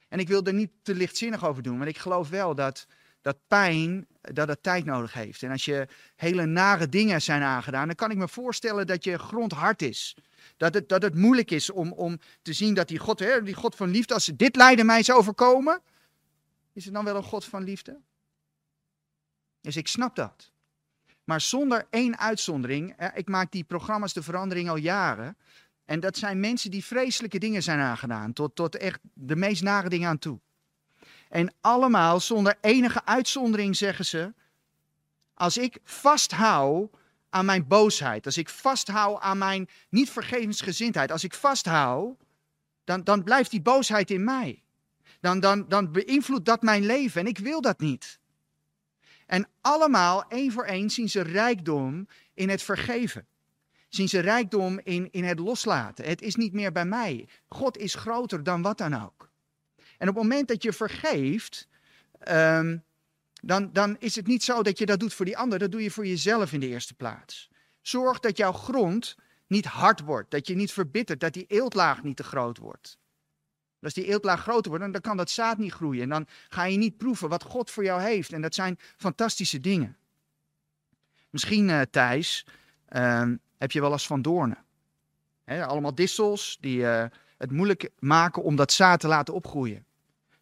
En 0.07 0.19
ik 0.19 0.27
wil 0.27 0.43
er 0.43 0.53
niet 0.53 0.71
te 0.81 0.95
lichtzinnig 0.95 1.45
over 1.45 1.63
doen, 1.63 1.77
want 1.77 1.89
ik 1.89 1.97
geloof 1.97 2.29
wel 2.29 2.55
dat, 2.55 2.87
dat 3.21 3.37
pijn 3.47 4.07
dat 4.21 4.47
het 4.47 4.63
tijd 4.63 4.85
nodig 4.85 5.13
heeft. 5.13 5.43
En 5.43 5.51
als 5.51 5.65
je 5.65 5.87
hele 6.15 6.45
nare 6.45 6.89
dingen 6.89 7.21
zijn 7.21 7.41
aangedaan, 7.41 7.87
dan 7.87 7.95
kan 7.95 8.11
ik 8.11 8.17
me 8.17 8.27
voorstellen 8.27 8.87
dat 8.87 9.03
je 9.03 9.17
grond 9.17 9.51
hard 9.51 9.81
is. 9.81 10.17
Dat 10.57 10.73
het, 10.73 10.89
dat 10.89 11.01
het 11.01 11.15
moeilijk 11.15 11.51
is 11.51 11.69
om, 11.69 11.91
om 11.91 12.19
te 12.41 12.53
zien 12.53 12.73
dat 12.73 12.87
die 12.87 12.99
God, 12.99 13.19
hè, 13.19 13.43
die 13.43 13.53
God 13.53 13.75
van 13.75 13.89
liefde, 13.89 14.13
als 14.13 14.31
dit 14.35 14.55
lijden 14.55 14.85
mij 14.85 15.03
zou 15.03 15.19
overkomen, 15.19 15.81
is 16.73 16.85
het 16.85 16.93
dan 16.93 17.05
wel 17.05 17.15
een 17.15 17.23
God 17.23 17.45
van 17.45 17.63
liefde? 17.63 17.99
Dus 19.65 19.75
ik 19.75 19.87
snap 19.87 20.15
dat. 20.15 20.51
Maar 21.23 21.41
zonder 21.41 21.87
één 21.89 22.17
uitzondering, 22.17 23.11
ik 23.13 23.27
maak 23.27 23.51
die 23.51 23.63
programma's 23.63 24.13
de 24.13 24.23
verandering 24.23 24.69
al 24.69 24.75
jaren. 24.75 25.37
En 25.85 25.99
dat 25.99 26.17
zijn 26.17 26.39
mensen 26.39 26.71
die 26.71 26.85
vreselijke 26.85 27.37
dingen 27.37 27.63
zijn 27.63 27.79
aangedaan, 27.79 28.33
tot, 28.33 28.55
tot 28.55 28.77
echt 28.77 28.99
de 29.13 29.35
meest 29.35 29.63
nare 29.63 29.89
dingen 29.89 30.09
aan 30.09 30.19
toe. 30.19 30.39
En 31.29 31.53
allemaal 31.61 32.19
zonder 32.19 32.57
enige 32.61 33.05
uitzondering 33.05 33.75
zeggen 33.75 34.05
ze: 34.05 34.33
Als 35.33 35.57
ik 35.57 35.77
vasthoud 35.83 36.89
aan 37.29 37.45
mijn 37.45 37.67
boosheid, 37.67 38.25
als 38.25 38.37
ik 38.37 38.49
vasthoud 38.49 39.21
aan 39.21 39.37
mijn 39.37 39.69
niet 39.89 40.09
vergevensgezindheid, 40.09 41.11
als 41.11 41.23
ik 41.23 41.33
vasthoud, 41.33 42.17
dan, 42.83 43.03
dan 43.03 43.23
blijft 43.23 43.51
die 43.51 43.61
boosheid 43.61 44.11
in 44.11 44.23
mij. 44.23 44.63
Dan, 45.19 45.39
dan, 45.39 45.67
dan 45.67 45.91
beïnvloedt 45.91 46.45
dat 46.45 46.61
mijn 46.61 46.85
leven 46.85 47.21
en 47.21 47.27
ik 47.27 47.37
wil 47.37 47.61
dat 47.61 47.79
niet. 47.79 48.19
En 49.25 49.47
allemaal, 49.61 50.27
één 50.27 50.51
voor 50.51 50.65
één, 50.65 50.89
zien 50.89 51.09
ze 51.09 51.21
rijkdom 51.21 52.07
in 52.33 52.49
het 52.49 52.61
vergeven. 52.61 53.27
Zien 53.89 54.09
ze 54.09 54.19
rijkdom 54.19 54.79
in, 54.83 55.11
in 55.11 55.23
het 55.23 55.39
loslaten. 55.39 56.05
Het 56.05 56.21
is 56.21 56.35
niet 56.35 56.53
meer 56.53 56.71
bij 56.71 56.85
mij. 56.85 57.27
God 57.47 57.77
is 57.77 57.95
groter 57.95 58.43
dan 58.43 58.61
wat 58.61 58.77
dan 58.77 59.03
ook. 59.03 59.29
En 59.97 60.09
op 60.09 60.15
het 60.15 60.23
moment 60.23 60.47
dat 60.47 60.63
je 60.63 60.73
vergeeft, 60.73 61.67
um, 62.27 62.83
dan, 63.41 63.69
dan 63.73 63.95
is 63.99 64.15
het 64.15 64.27
niet 64.27 64.43
zo 64.43 64.63
dat 64.63 64.77
je 64.77 64.85
dat 64.85 64.99
doet 64.99 65.13
voor 65.13 65.25
die 65.25 65.37
ander. 65.37 65.59
Dat 65.59 65.71
doe 65.71 65.83
je 65.83 65.91
voor 65.91 66.07
jezelf 66.07 66.53
in 66.53 66.59
de 66.59 66.67
eerste 66.67 66.93
plaats. 66.93 67.49
Zorg 67.81 68.19
dat 68.19 68.37
jouw 68.37 68.51
grond 68.51 69.15
niet 69.47 69.65
hard 69.65 69.99
wordt. 69.99 70.31
Dat 70.31 70.47
je 70.47 70.55
niet 70.55 70.71
verbittert. 70.71 71.19
Dat 71.19 71.33
die 71.33 71.45
eeltlaag 71.47 72.03
niet 72.03 72.15
te 72.15 72.23
groot 72.23 72.57
wordt. 72.57 72.97
Als 73.85 73.93
die 73.93 74.05
eeltlaag 74.05 74.41
groter 74.41 74.71
wordt, 74.71 74.91
dan 74.91 75.01
kan 75.01 75.17
dat 75.17 75.29
zaad 75.29 75.57
niet 75.57 75.71
groeien. 75.71 76.03
En 76.03 76.09
dan 76.09 76.27
ga 76.49 76.63
je 76.63 76.77
niet 76.77 76.97
proeven 76.97 77.29
wat 77.29 77.43
God 77.43 77.71
voor 77.71 77.83
jou 77.83 78.01
heeft. 78.01 78.33
En 78.33 78.41
dat 78.41 78.55
zijn 78.55 78.79
fantastische 78.97 79.59
dingen. 79.59 79.97
Misschien, 81.29 81.69
uh, 81.69 81.81
Thijs, 81.81 82.45
uh, 82.89 83.29
heb 83.57 83.71
je 83.71 83.81
wel 83.81 83.91
eens 83.91 84.07
van 84.07 84.21
doornen. 84.21 84.57
Allemaal 85.45 85.95
dissels 85.95 86.57
die 86.59 86.77
uh, 86.77 87.05
het 87.37 87.51
moeilijk 87.51 87.89
maken 87.99 88.43
om 88.43 88.55
dat 88.55 88.71
zaad 88.71 88.99
te 88.99 89.07
laten 89.07 89.33
opgroeien. 89.33 89.85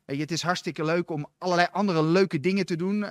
Het 0.05 0.31
is 0.31 0.41
hartstikke 0.41 0.83
leuk 0.83 1.09
om 1.09 1.27
allerlei 1.37 1.67
andere 1.71 2.03
leuke 2.03 2.39
dingen 2.39 2.65
te 2.65 2.75
doen. 2.75 3.01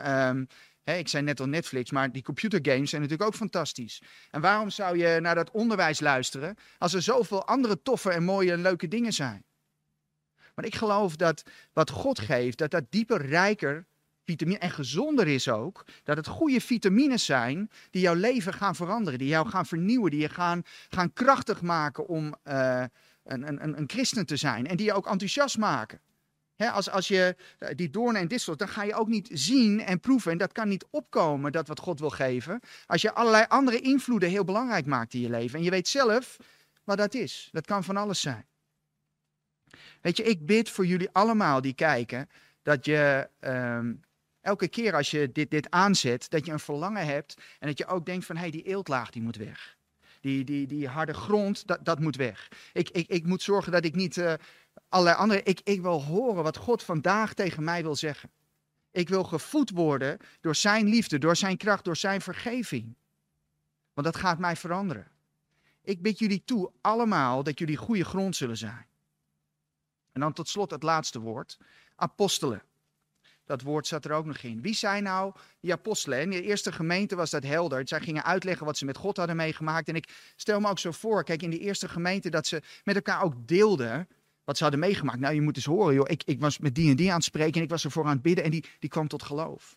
He, 0.83 0.95
ik 0.95 1.09
zei 1.09 1.23
net 1.23 1.41
al 1.41 1.47
Netflix, 1.47 1.91
maar 1.91 2.13
die 2.13 2.23
computergames 2.23 2.91
zijn 2.91 3.03
natuurlijk 3.03 3.29
ook 3.29 3.37
fantastisch. 3.37 4.03
En 4.31 4.41
waarom 4.41 4.71
zou 4.71 4.99
je 4.99 5.21
naar 5.21 5.35
dat 5.35 5.51
onderwijs 5.51 6.01
luisteren 6.01 6.57
als 6.79 6.95
er 6.95 7.03
zoveel 7.03 7.47
andere 7.47 7.83
toffe 7.83 8.11
en 8.11 8.25
mooie 8.25 8.53
en 8.53 8.63
leuke 8.63 8.89
dingen 8.89 9.13
zijn? 9.13 9.45
Maar 10.55 10.65
ik 10.65 10.75
geloof 10.75 11.17
dat 11.17 11.43
wat 11.73 11.91
God 11.91 12.19
geeft, 12.19 12.59
dat 12.59 12.71
dat 12.71 12.85
dieper, 12.91 13.27
rijker 13.27 13.87
vitamine 14.25 14.59
en 14.59 14.71
gezonder 14.71 15.29
is 15.29 15.49
ook. 15.49 15.85
Dat 16.05 16.17
het 16.17 16.27
goede 16.27 16.61
vitamines 16.61 17.25
zijn 17.25 17.71
die 17.91 18.03
jouw 18.03 18.15
leven 18.15 18.53
gaan 18.53 18.75
veranderen, 18.75 19.19
die 19.19 19.29
jou 19.29 19.49
gaan 19.49 19.67
vernieuwen, 19.67 20.11
die 20.11 20.21
je 20.21 20.29
gaan, 20.29 20.63
gaan 20.89 21.13
krachtig 21.13 21.63
maken 21.63 22.09
om 22.09 22.35
uh, 22.45 22.85
een, 23.25 23.49
een, 23.49 23.79
een 23.79 23.91
christen 23.91 24.27
te 24.27 24.37
zijn. 24.37 24.67
En 24.67 24.77
die 24.77 24.87
je 24.87 24.93
ook 24.93 25.07
enthousiast 25.07 25.59
maken. 25.59 26.01
als, 26.57 26.91
als 26.91 27.09
je 27.09 27.37
uh, 27.59 27.69
die 27.75 27.91
doornen 27.91 28.21
en 28.21 28.29
distels, 28.29 28.57
dan 28.57 28.69
ga 28.69 28.83
je 28.83 28.95
ook 28.95 29.09
niet 29.09 29.29
zien 29.33 29.81
en 29.81 30.01
proeven. 30.01 30.33
En 30.33 30.39
dat 30.39 30.53
kan 30.53 30.69
niet 30.69 30.87
opkomen, 30.91 31.53
dat 31.53 31.69
wat 31.69 31.81
God 31.81 32.01
wil 32.01 32.11
geven. 32.11 32.61
Als 32.87 33.03
je 33.03 33.13
allerlei 33.13 33.45
andere 33.49 33.81
invloeden 33.81 34.29
heel 34.29 34.45
belangrijk 34.45 34.87
maakt 34.87 35.15
in 35.15 35.21
je 35.21 35.31
leven. 35.31 35.59
En 35.59 35.65
je 35.65 35.71
weet 35.71 35.89
zelf 35.89 36.37
wat 36.85 36.99
dat 36.99 37.15
is. 37.15 37.49
Dat 37.53 37.67
kan 37.67 37.85
van 37.85 37.97
alles 37.97 38.21
zijn. 38.21 38.47
Weet 40.03 40.17
je, 40.17 40.23
ik 40.23 40.47
bid 40.47 40.71
voor 40.71 40.87
jullie 40.87 41.09
allemaal 41.13 41.61
die 41.61 41.75
kijken, 41.75 42.29
dat 42.63 42.85
je 42.85 43.29
um, 43.41 44.01
elke 44.41 44.69
keer 44.69 44.95
als 44.95 45.11
je 45.11 45.33
dit, 45.33 45.51
dit 45.51 45.71
aanzet, 45.71 46.31
dat 46.31 46.47
je 46.47 46.53
een 46.53 46.61
verlangen 46.61 47.07
hebt 47.07 47.37
en 47.59 47.69
dat 47.69 47.79
je 47.79 47.87
ook 47.87 48.07
denkt 48.07 48.25
van, 48.25 48.37
hé, 48.37 48.43
hey, 48.43 48.51
die 48.51 48.63
eeltlaag 48.63 49.11
die 49.11 49.23
moet 49.23 49.37
weg. 49.37 49.77
Die, 50.21 50.45
die, 50.45 50.67
die 50.67 50.89
harde 50.89 51.15
grond, 51.15 51.67
dat, 51.67 51.85
dat 51.85 52.01
moet 52.01 52.17
weg. 52.17 52.49
Ik, 52.73 52.91
ik, 52.91 53.09
ik 53.09 53.27
moet 53.27 53.43
zorgen 53.43 53.73
dat 53.73 53.85
ik 53.85 53.95
niet 53.95 54.17
uh, 54.17 54.35
allerlei 54.89 55.17
andere... 55.17 55.43
Ik, 55.43 55.61
ik 55.65 55.81
wil 55.81 56.03
horen 56.03 56.43
wat 56.43 56.57
God 56.57 56.83
vandaag 56.83 57.35
tegen 57.35 57.65
mij 57.65 57.83
wil 57.83 57.97
zeggen. 57.97 58.31
Ik 58.91 59.09
wil 59.09 59.25
gevoed 59.25 59.71
worden 59.71 60.19
door 60.41 60.55
zijn 60.55 60.87
liefde, 60.87 61.19
door 61.19 61.37
zijn 61.37 61.57
kracht, 61.57 61.85
door 61.85 61.97
zijn 61.97 62.21
vergeving. 62.21 62.97
Want 63.93 64.07
dat 64.07 64.17
gaat 64.17 64.39
mij 64.39 64.57
veranderen. 64.57 65.11
Ik 65.83 66.03
bid 66.03 66.19
jullie 66.19 66.43
toe 66.45 66.71
allemaal 66.81 67.43
dat 67.43 67.59
jullie 67.59 67.77
goede 67.77 68.05
grond 68.05 68.37
zullen 68.37 68.57
zijn. 68.57 68.87
En 70.13 70.21
dan 70.21 70.33
tot 70.33 70.49
slot 70.49 70.71
het 70.71 70.83
laatste 70.83 71.21
woord. 71.21 71.59
Apostelen. 71.97 72.63
Dat 73.45 73.63
woord 73.63 73.87
zat 73.87 74.05
er 74.05 74.13
ook 74.13 74.25
nog 74.25 74.39
in. 74.39 74.63
Wie 74.63 74.75
zijn 74.75 75.03
nou 75.03 75.35
die 75.61 75.73
apostelen? 75.73 76.21
In 76.21 76.31
de 76.31 76.43
eerste 76.43 76.73
gemeente 76.73 77.17
was 77.17 77.31
dat 77.31 77.43
helder. 77.43 77.89
Zij 77.89 78.01
gingen 78.01 78.25
uitleggen 78.25 78.67
wat 78.67 78.79
ze 78.79 78.85
met 78.85 78.97
God 78.97 79.17
hadden 79.17 79.37
meegemaakt. 79.37 79.89
En 79.89 79.97
ik 79.97 80.33
stel 80.37 80.61
me 80.61 80.69
ook 80.69 80.79
zo 80.79 80.91
voor, 80.91 81.25
kijk, 81.25 81.43
in 81.43 81.51
die 81.51 81.61
eerste 81.61 81.89
gemeente 81.89 82.31
dat 82.31 82.47
ze 82.47 82.63
met 82.85 82.95
elkaar 82.95 83.23
ook 83.23 83.35
deelden 83.47 84.09
wat 84.45 84.57
ze 84.57 84.63
hadden 84.63 84.81
meegemaakt. 84.81 85.21
Nou, 85.21 85.35
je 85.35 85.41
moet 85.41 85.57
eens 85.57 85.65
horen, 85.65 85.95
joh. 85.95 86.09
Ik, 86.09 86.23
ik 86.25 86.41
was 86.41 86.59
met 86.59 86.75
die 86.75 86.91
en 86.91 86.97
die 86.97 87.09
aan 87.09 87.17
het 87.17 87.25
spreken 87.25 87.55
en 87.55 87.63
ik 87.63 87.71
was 87.71 87.85
ervoor 87.85 88.05
aan 88.05 88.11
het 88.13 88.23
bidden 88.23 88.45
en 88.45 88.51
die, 88.51 88.65
die 88.79 88.91
kwam 88.91 89.09
tot 89.09 89.23
geloof. 89.23 89.77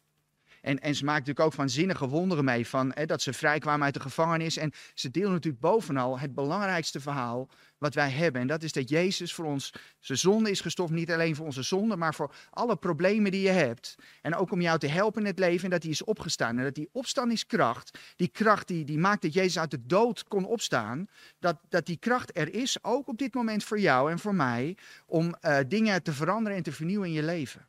En, 0.66 0.80
en 0.80 0.96
ze 0.96 1.04
maakten 1.04 1.28
natuurlijk 1.28 1.46
ook 1.46 1.54
van 1.54 1.70
zinnige 1.70 2.08
wonderen 2.08 2.46
mee, 2.46 2.68
van, 2.68 2.92
hè, 2.94 3.06
dat 3.06 3.22
ze 3.22 3.34
vrijkwamen 3.34 3.86
uit 3.86 3.94
de 3.94 4.00
gevangenis. 4.00 4.58
En 4.58 4.72
ze 4.94 5.12
deelden 5.12 5.34
natuurlijk 5.34 5.62
bovenal 5.62 6.20
het 6.20 6.34
belangrijkste 6.34 7.00
verhaal 7.00 7.50
wat 7.78 7.94
wij 7.94 8.10
hebben. 8.10 8.42
En 8.42 8.48
dat 8.48 8.64
is 8.64 8.72
dat 8.72 8.90
Jezus 8.90 9.34
voor 9.34 9.46
ons 9.46 9.74
zijn 10.00 10.18
zonde 10.18 10.50
is 10.50 10.62
gestoft. 10.62 10.92
Niet 10.92 11.12
alleen 11.12 11.36
voor 11.36 11.46
onze 11.46 11.64
zonde, 11.64 11.96
maar 11.96 12.16
voor 12.16 12.36
alle 12.50 12.76
problemen 12.76 13.32
die 13.32 13.42
je 13.42 13.50
hebt. 13.50 13.96
En 14.22 14.36
ook 14.36 14.52
om 14.52 14.62
jou 14.62 14.80
te 14.80 14.88
helpen 14.88 15.22
in 15.22 15.28
het 15.28 15.40
leven. 15.40 15.64
En 15.64 15.70
dat 15.70 15.84
hij 15.84 15.92
is 15.92 16.04
opgestaan. 16.04 16.58
En 16.58 16.64
dat 16.64 16.76
die 16.76 16.90
opstandingskracht, 16.92 18.00
die 18.16 18.28
kracht 18.28 18.68
die, 18.68 18.86
die 18.86 18.98
maakt 18.98 19.22
dat 19.22 19.34
Jezus 19.34 19.60
uit 19.60 19.72
de 19.72 19.86
dood 19.86 20.24
kon 20.24 20.46
opstaan. 20.46 21.08
Dat, 21.40 21.58
dat 21.70 21.86
die 21.86 21.98
kracht 21.98 22.38
er 22.38 22.54
is, 22.54 22.84
ook 22.84 23.08
op 23.08 23.18
dit 23.18 23.34
moment 23.34 23.64
voor 23.64 23.80
jou 23.80 24.12
en 24.12 24.20
voor 24.20 24.36
mij. 24.36 24.78
Om 25.06 25.36
uh, 25.42 25.58
dingen 25.68 26.04
te 26.04 26.14
veranderen 26.14 26.58
en 26.58 26.64
te 26.64 26.72
vernieuwen 26.72 27.08
in 27.08 27.14
je 27.14 27.24
leven. 27.24 27.68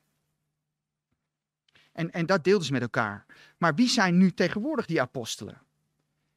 En, 1.96 2.10
en 2.10 2.26
dat 2.26 2.44
deelden 2.44 2.66
ze 2.66 2.72
met 2.72 2.82
elkaar. 2.82 3.26
Maar 3.58 3.74
wie 3.74 3.88
zijn 3.88 4.16
nu 4.16 4.32
tegenwoordig 4.32 4.86
die 4.86 5.00
apostelen? 5.00 5.62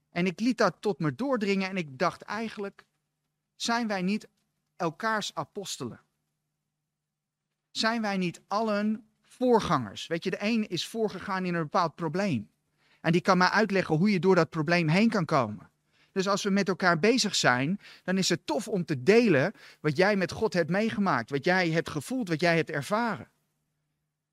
En 0.09 0.25
ik 0.25 0.39
liet 0.39 0.57
dat 0.57 0.75
tot 0.79 0.99
me 0.99 1.15
doordringen 1.15 1.69
en 1.69 1.77
ik 1.77 1.97
dacht 1.97 2.21
eigenlijk, 2.21 2.83
zijn 3.55 3.87
wij 3.87 4.01
niet 4.01 4.27
elkaars 4.75 5.31
apostelen? 5.33 5.99
Zijn 7.71 8.01
wij 8.01 8.17
niet 8.17 8.41
allen 8.47 9.07
voorgangers? 9.21 10.07
Weet 10.07 10.23
je, 10.23 10.29
de 10.29 10.43
een 10.43 10.67
is 10.67 10.87
voorgegaan 10.87 11.45
in 11.45 11.53
een 11.53 11.61
bepaald 11.61 11.95
probleem. 11.95 12.49
En 13.01 13.11
die 13.11 13.21
kan 13.21 13.37
mij 13.37 13.49
uitleggen 13.49 13.95
hoe 13.95 14.11
je 14.11 14.19
door 14.19 14.35
dat 14.35 14.49
probleem 14.49 14.87
heen 14.87 15.09
kan 15.09 15.25
komen. 15.25 15.69
Dus 16.11 16.27
als 16.27 16.43
we 16.43 16.49
met 16.49 16.67
elkaar 16.67 16.99
bezig 16.99 17.35
zijn, 17.35 17.79
dan 18.03 18.17
is 18.17 18.29
het 18.29 18.45
tof 18.45 18.67
om 18.67 18.85
te 18.85 19.03
delen 19.03 19.53
wat 19.79 19.97
jij 19.97 20.15
met 20.15 20.31
God 20.31 20.53
hebt 20.53 20.69
meegemaakt, 20.69 21.29
wat 21.29 21.45
jij 21.45 21.69
hebt 21.69 21.89
gevoeld, 21.89 22.29
wat 22.29 22.39
jij 22.39 22.55
hebt 22.55 22.69
ervaren. 22.69 23.29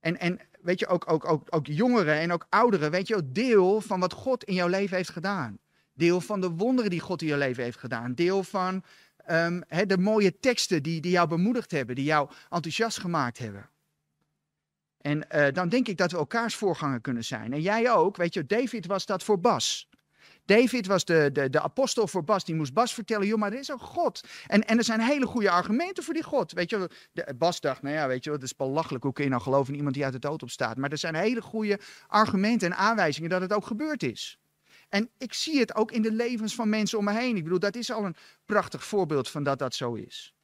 En, 0.07 0.19
en 0.19 0.41
weet 0.61 0.79
je, 0.79 0.87
ook, 0.87 1.11
ook, 1.11 1.25
ook, 1.25 1.47
ook 1.51 1.67
jongeren 1.67 2.15
en 2.15 2.33
ook 2.33 2.47
ouderen, 2.49 2.91
weet 2.91 3.09
je, 3.09 3.33
deel 3.33 3.81
van 3.81 4.01
wat 4.01 4.13
God 4.13 4.45
in 4.45 4.55
jouw 4.55 4.69
leven 4.69 4.97
heeft 4.97 5.11
gedaan. 5.11 5.59
Deel 5.93 6.21
van 6.21 6.41
de 6.41 6.51
wonderen 6.51 6.91
die 6.91 7.01
God 7.01 7.23
in 7.23 7.29
je 7.29 7.37
leven 7.37 7.63
heeft 7.63 7.79
gedaan. 7.79 8.15
Deel 8.15 8.43
van 8.43 8.85
um, 9.31 9.63
de 9.87 9.99
mooie 9.99 10.39
teksten 10.39 10.83
die, 10.83 11.01
die 11.01 11.11
jou 11.11 11.29
bemoedigd 11.29 11.71
hebben, 11.71 11.95
die 11.95 12.05
jou 12.05 12.31
enthousiast 12.51 12.99
gemaakt 12.99 13.39
hebben. 13.39 13.71
En 15.01 15.27
uh, 15.35 15.47
dan 15.53 15.69
denk 15.69 15.89
ik 15.89 15.97
dat 15.97 16.11
we 16.11 16.19
elkaars 16.19 16.55
voorganger 16.55 17.01
kunnen 17.01 17.25
zijn. 17.25 17.53
En 17.53 17.61
jij 17.61 17.91
ook, 17.93 18.17
weet 18.17 18.35
je, 18.35 18.47
David 18.47 18.87
was 18.87 19.07
dat 19.07 19.23
voor 19.23 19.41
Bas. 19.41 19.89
David 20.47 20.87
was 20.87 21.05
de, 21.05 21.31
de, 21.33 21.51
de 21.51 21.63
apostel 21.63 22.09
voor 22.09 22.25
Bas. 22.25 22.45
Die 22.45 22.55
moest 22.55 22.73
Bas 22.73 22.95
vertellen, 22.95 23.27
joh, 23.27 23.39
maar 23.39 23.53
er 23.53 23.59
is 23.59 23.69
een 23.69 23.79
God. 23.79 24.21
En, 24.47 24.67
en 24.67 24.79
er 24.79 24.85
zijn 24.85 25.01
hele 25.01 25.27
goede 25.27 25.51
argumenten 25.51 26.05
voor 26.05 26.15
die 26.15 26.23
God. 26.23 26.53
Weet 26.53 26.71
je, 26.71 26.91
Bas 27.37 27.61
dacht, 27.61 27.83
nou 27.83 27.95
ja, 27.95 28.09
weet 28.09 28.25
je, 28.25 28.31
het 28.31 28.43
is 28.43 28.57
belachelijk. 28.57 29.05
Hoe 29.05 29.13
kun 29.13 29.25
je 29.25 29.31
nou 29.31 29.43
geloven 29.43 29.71
in 29.71 29.77
iemand 29.77 29.95
die 29.95 30.05
uit 30.05 30.13
de 30.13 30.19
dood 30.19 30.43
opstaat? 30.43 30.77
Maar 30.77 30.91
er 30.91 30.99
zijn 30.99 31.15
hele 31.15 31.43
goede 31.43 31.81
argumenten 32.07 32.71
en 32.71 32.77
aanwijzingen 32.77 33.31
dat 33.31 33.41
het 33.41 33.53
ook 33.53 33.67
gebeurd 33.67 34.03
is. 34.03 34.39
En 34.89 35.11
ik 35.19 35.33
zie 35.33 35.59
het 35.59 35.75
ook 35.75 35.93
in 35.93 36.03
de 36.03 36.13
levens 36.13 36.55
van 36.55 36.69
mensen 36.69 36.99
om 36.99 37.05
me 37.05 37.13
heen. 37.13 37.37
Ik 37.37 37.43
bedoel, 37.43 37.59
dat 37.59 37.77
is 37.77 37.93
al 37.93 38.05
een 38.05 38.17
prachtig 38.45 38.85
voorbeeld 38.85 39.29
van 39.29 39.43
dat 39.43 39.59
dat 39.59 39.75
zo 39.75 39.95
is. 39.95 40.35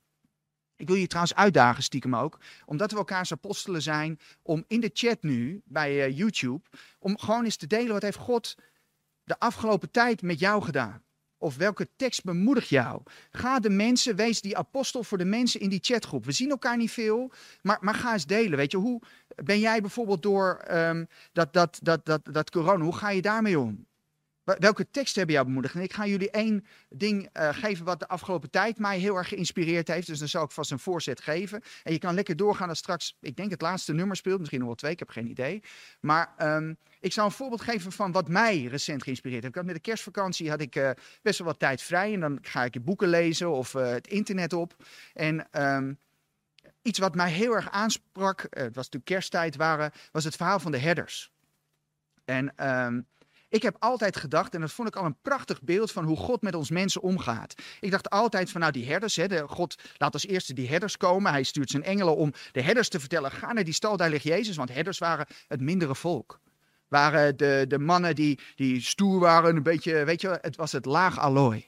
Ik 0.76 0.88
wil 0.88 0.96
je 0.96 1.06
trouwens 1.06 1.34
uitdagen, 1.34 1.82
stiekem 1.82 2.16
ook, 2.16 2.38
omdat 2.66 2.90
we 2.90 2.96
elkaars 2.96 3.32
apostelen 3.32 3.82
zijn, 3.82 4.18
om 4.42 4.64
in 4.68 4.80
de 4.80 4.90
chat 4.92 5.22
nu 5.22 5.62
bij 5.64 6.08
uh, 6.08 6.16
YouTube, 6.18 6.60
om 6.98 7.18
gewoon 7.18 7.44
eens 7.44 7.56
te 7.56 7.66
delen 7.66 7.92
wat 7.92 8.02
heeft 8.02 8.16
God 8.16 8.56
de 9.24 9.38
afgelopen 9.38 9.90
tijd 9.90 10.22
met 10.22 10.38
jou 10.38 10.62
gedaan. 10.62 11.02
Of 11.38 11.56
welke 11.56 11.88
tekst 11.96 12.24
bemoedigt 12.24 12.68
jou? 12.68 13.02
Ga 13.30 13.60
de 13.60 13.70
mensen, 13.70 14.16
wees 14.16 14.40
die 14.40 14.56
apostel 14.56 15.02
voor 15.04 15.18
de 15.18 15.24
mensen 15.24 15.60
in 15.60 15.68
die 15.68 15.78
chatgroep. 15.82 16.24
We 16.24 16.32
zien 16.32 16.50
elkaar 16.50 16.76
niet 16.76 16.90
veel, 16.90 17.32
maar, 17.62 17.78
maar 17.80 17.94
ga 17.94 18.12
eens 18.12 18.26
delen. 18.26 18.58
Weet 18.58 18.70
je, 18.70 18.76
hoe 18.76 19.00
ben 19.44 19.58
jij 19.58 19.80
bijvoorbeeld 19.80 20.22
door 20.22 20.64
um, 20.70 21.06
dat, 21.32 21.52
dat, 21.52 21.78
dat, 21.82 22.04
dat, 22.06 22.20
dat 22.24 22.50
corona, 22.50 22.84
hoe 22.84 22.96
ga 22.96 23.10
je 23.10 23.22
daarmee 23.22 23.58
om? 23.58 23.86
Welke 24.44 24.90
teksten 24.90 25.16
hebben 25.16 25.34
jou 25.34 25.46
bemoedigd? 25.46 25.74
En 25.74 25.80
ik 25.80 25.92
ga 25.92 26.06
jullie 26.06 26.30
één 26.30 26.66
ding 26.88 27.28
uh, 27.32 27.48
geven 27.54 27.84
wat 27.84 27.98
de 28.00 28.08
afgelopen 28.08 28.50
tijd 28.50 28.78
mij 28.78 28.98
heel 28.98 29.16
erg 29.16 29.28
geïnspireerd 29.28 29.88
heeft. 29.88 30.06
Dus 30.06 30.18
dan 30.18 30.28
zal 30.28 30.44
ik 30.44 30.50
vast 30.50 30.70
een 30.70 30.78
voorzet 30.78 31.20
geven. 31.20 31.62
En 31.82 31.92
je 31.92 31.98
kan 31.98 32.14
lekker 32.14 32.36
doorgaan 32.36 32.68
als 32.68 32.78
straks, 32.78 33.16
ik 33.20 33.36
denk 33.36 33.50
het 33.50 33.60
laatste 33.60 33.92
nummer 33.92 34.16
speelt. 34.16 34.38
Misschien 34.38 34.58
nog 34.58 34.68
wel 34.68 34.76
twee, 34.76 34.92
ik 34.92 34.98
heb 34.98 35.08
geen 35.08 35.30
idee. 35.30 35.62
Maar 36.00 36.34
um, 36.38 36.76
ik 37.00 37.12
zal 37.12 37.24
een 37.24 37.30
voorbeeld 37.30 37.60
geven 37.60 37.92
van 37.92 38.12
wat 38.12 38.28
mij 38.28 38.64
recent 38.64 39.02
geïnspireerd 39.02 39.42
heeft. 39.42 39.54
Ik 39.54 39.60
had 39.60 39.70
met 39.72 39.84
de 39.84 39.90
kerstvakantie 39.90 40.50
had 40.50 40.60
ik 40.60 40.76
uh, 40.76 40.90
best 41.22 41.38
wel 41.38 41.46
wat 41.46 41.58
tijd 41.58 41.82
vrij. 41.82 42.12
En 42.12 42.20
dan 42.20 42.38
ga 42.42 42.64
ik 42.64 42.84
boeken 42.84 43.08
lezen 43.08 43.50
of 43.50 43.74
uh, 43.74 43.88
het 43.88 44.06
internet 44.06 44.52
op. 44.52 44.76
En 45.14 45.48
um, 45.52 45.98
iets 46.82 46.98
wat 46.98 47.14
mij 47.14 47.30
heel 47.30 47.52
erg 47.52 47.70
aansprak, 47.70 48.40
het 48.40 48.74
was 48.74 48.74
natuurlijk 48.74 49.04
kersttijd, 49.04 49.56
waren, 49.56 49.92
was 50.12 50.24
het 50.24 50.36
verhaal 50.36 50.60
van 50.60 50.72
de 50.72 50.78
herders. 50.78 51.32
En... 52.24 52.68
Um, 52.68 53.06
ik 53.52 53.62
heb 53.62 53.76
altijd 53.78 54.16
gedacht, 54.16 54.54
en 54.54 54.60
dat 54.60 54.72
vond 54.72 54.88
ik 54.88 54.96
al 54.96 55.04
een 55.04 55.20
prachtig 55.22 55.62
beeld 55.62 55.92
van 55.92 56.04
hoe 56.04 56.16
God 56.16 56.42
met 56.42 56.54
ons 56.54 56.70
mensen 56.70 57.02
omgaat. 57.02 57.54
Ik 57.80 57.90
dacht 57.90 58.10
altijd 58.10 58.50
van, 58.50 58.60
nou 58.60 58.72
die 58.72 58.86
herders, 58.86 59.16
hè, 59.16 59.28
de, 59.28 59.44
God 59.48 59.74
laat 59.96 60.12
als 60.12 60.26
eerste 60.26 60.54
die 60.54 60.68
herders 60.68 60.96
komen. 60.96 61.32
Hij 61.32 61.42
stuurt 61.42 61.70
zijn 61.70 61.82
engelen 61.82 62.16
om 62.16 62.32
de 62.52 62.62
herders 62.62 62.88
te 62.88 63.00
vertellen, 63.00 63.30
ga 63.30 63.52
naar 63.52 63.64
die 63.64 63.74
stal, 63.74 63.96
daar 63.96 64.10
ligt 64.10 64.24
Jezus. 64.24 64.56
Want 64.56 64.72
herders 64.74 64.98
waren 64.98 65.26
het 65.48 65.60
mindere 65.60 65.94
volk. 65.94 66.40
Waren 66.88 67.36
de, 67.36 67.64
de 67.68 67.78
mannen 67.78 68.14
die, 68.14 68.38
die 68.54 68.80
stoer 68.80 69.20
waren, 69.20 69.56
een 69.56 69.62
beetje, 69.62 70.04
weet 70.04 70.20
je, 70.20 70.38
het 70.40 70.56
was 70.56 70.72
het 70.72 70.84
laag 70.84 71.18
allooi. 71.18 71.66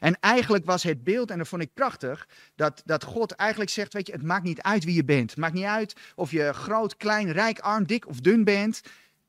En 0.00 0.20
eigenlijk 0.20 0.64
was 0.64 0.82
het 0.82 1.04
beeld, 1.04 1.30
en 1.30 1.38
dat 1.38 1.48
vond 1.48 1.62
ik 1.62 1.74
prachtig, 1.74 2.28
dat, 2.54 2.82
dat 2.84 3.04
God 3.04 3.32
eigenlijk 3.32 3.70
zegt, 3.70 3.92
weet 3.92 4.06
je, 4.06 4.12
het 4.12 4.22
maakt 4.22 4.44
niet 4.44 4.62
uit 4.62 4.84
wie 4.84 4.94
je 4.94 5.04
bent. 5.04 5.30
Het 5.30 5.38
maakt 5.38 5.54
niet 5.54 5.64
uit 5.64 5.96
of 6.14 6.30
je 6.30 6.52
groot, 6.52 6.96
klein, 6.96 7.32
rijk, 7.32 7.58
arm, 7.58 7.86
dik 7.86 8.08
of 8.08 8.20
dun 8.20 8.44
bent. 8.44 8.80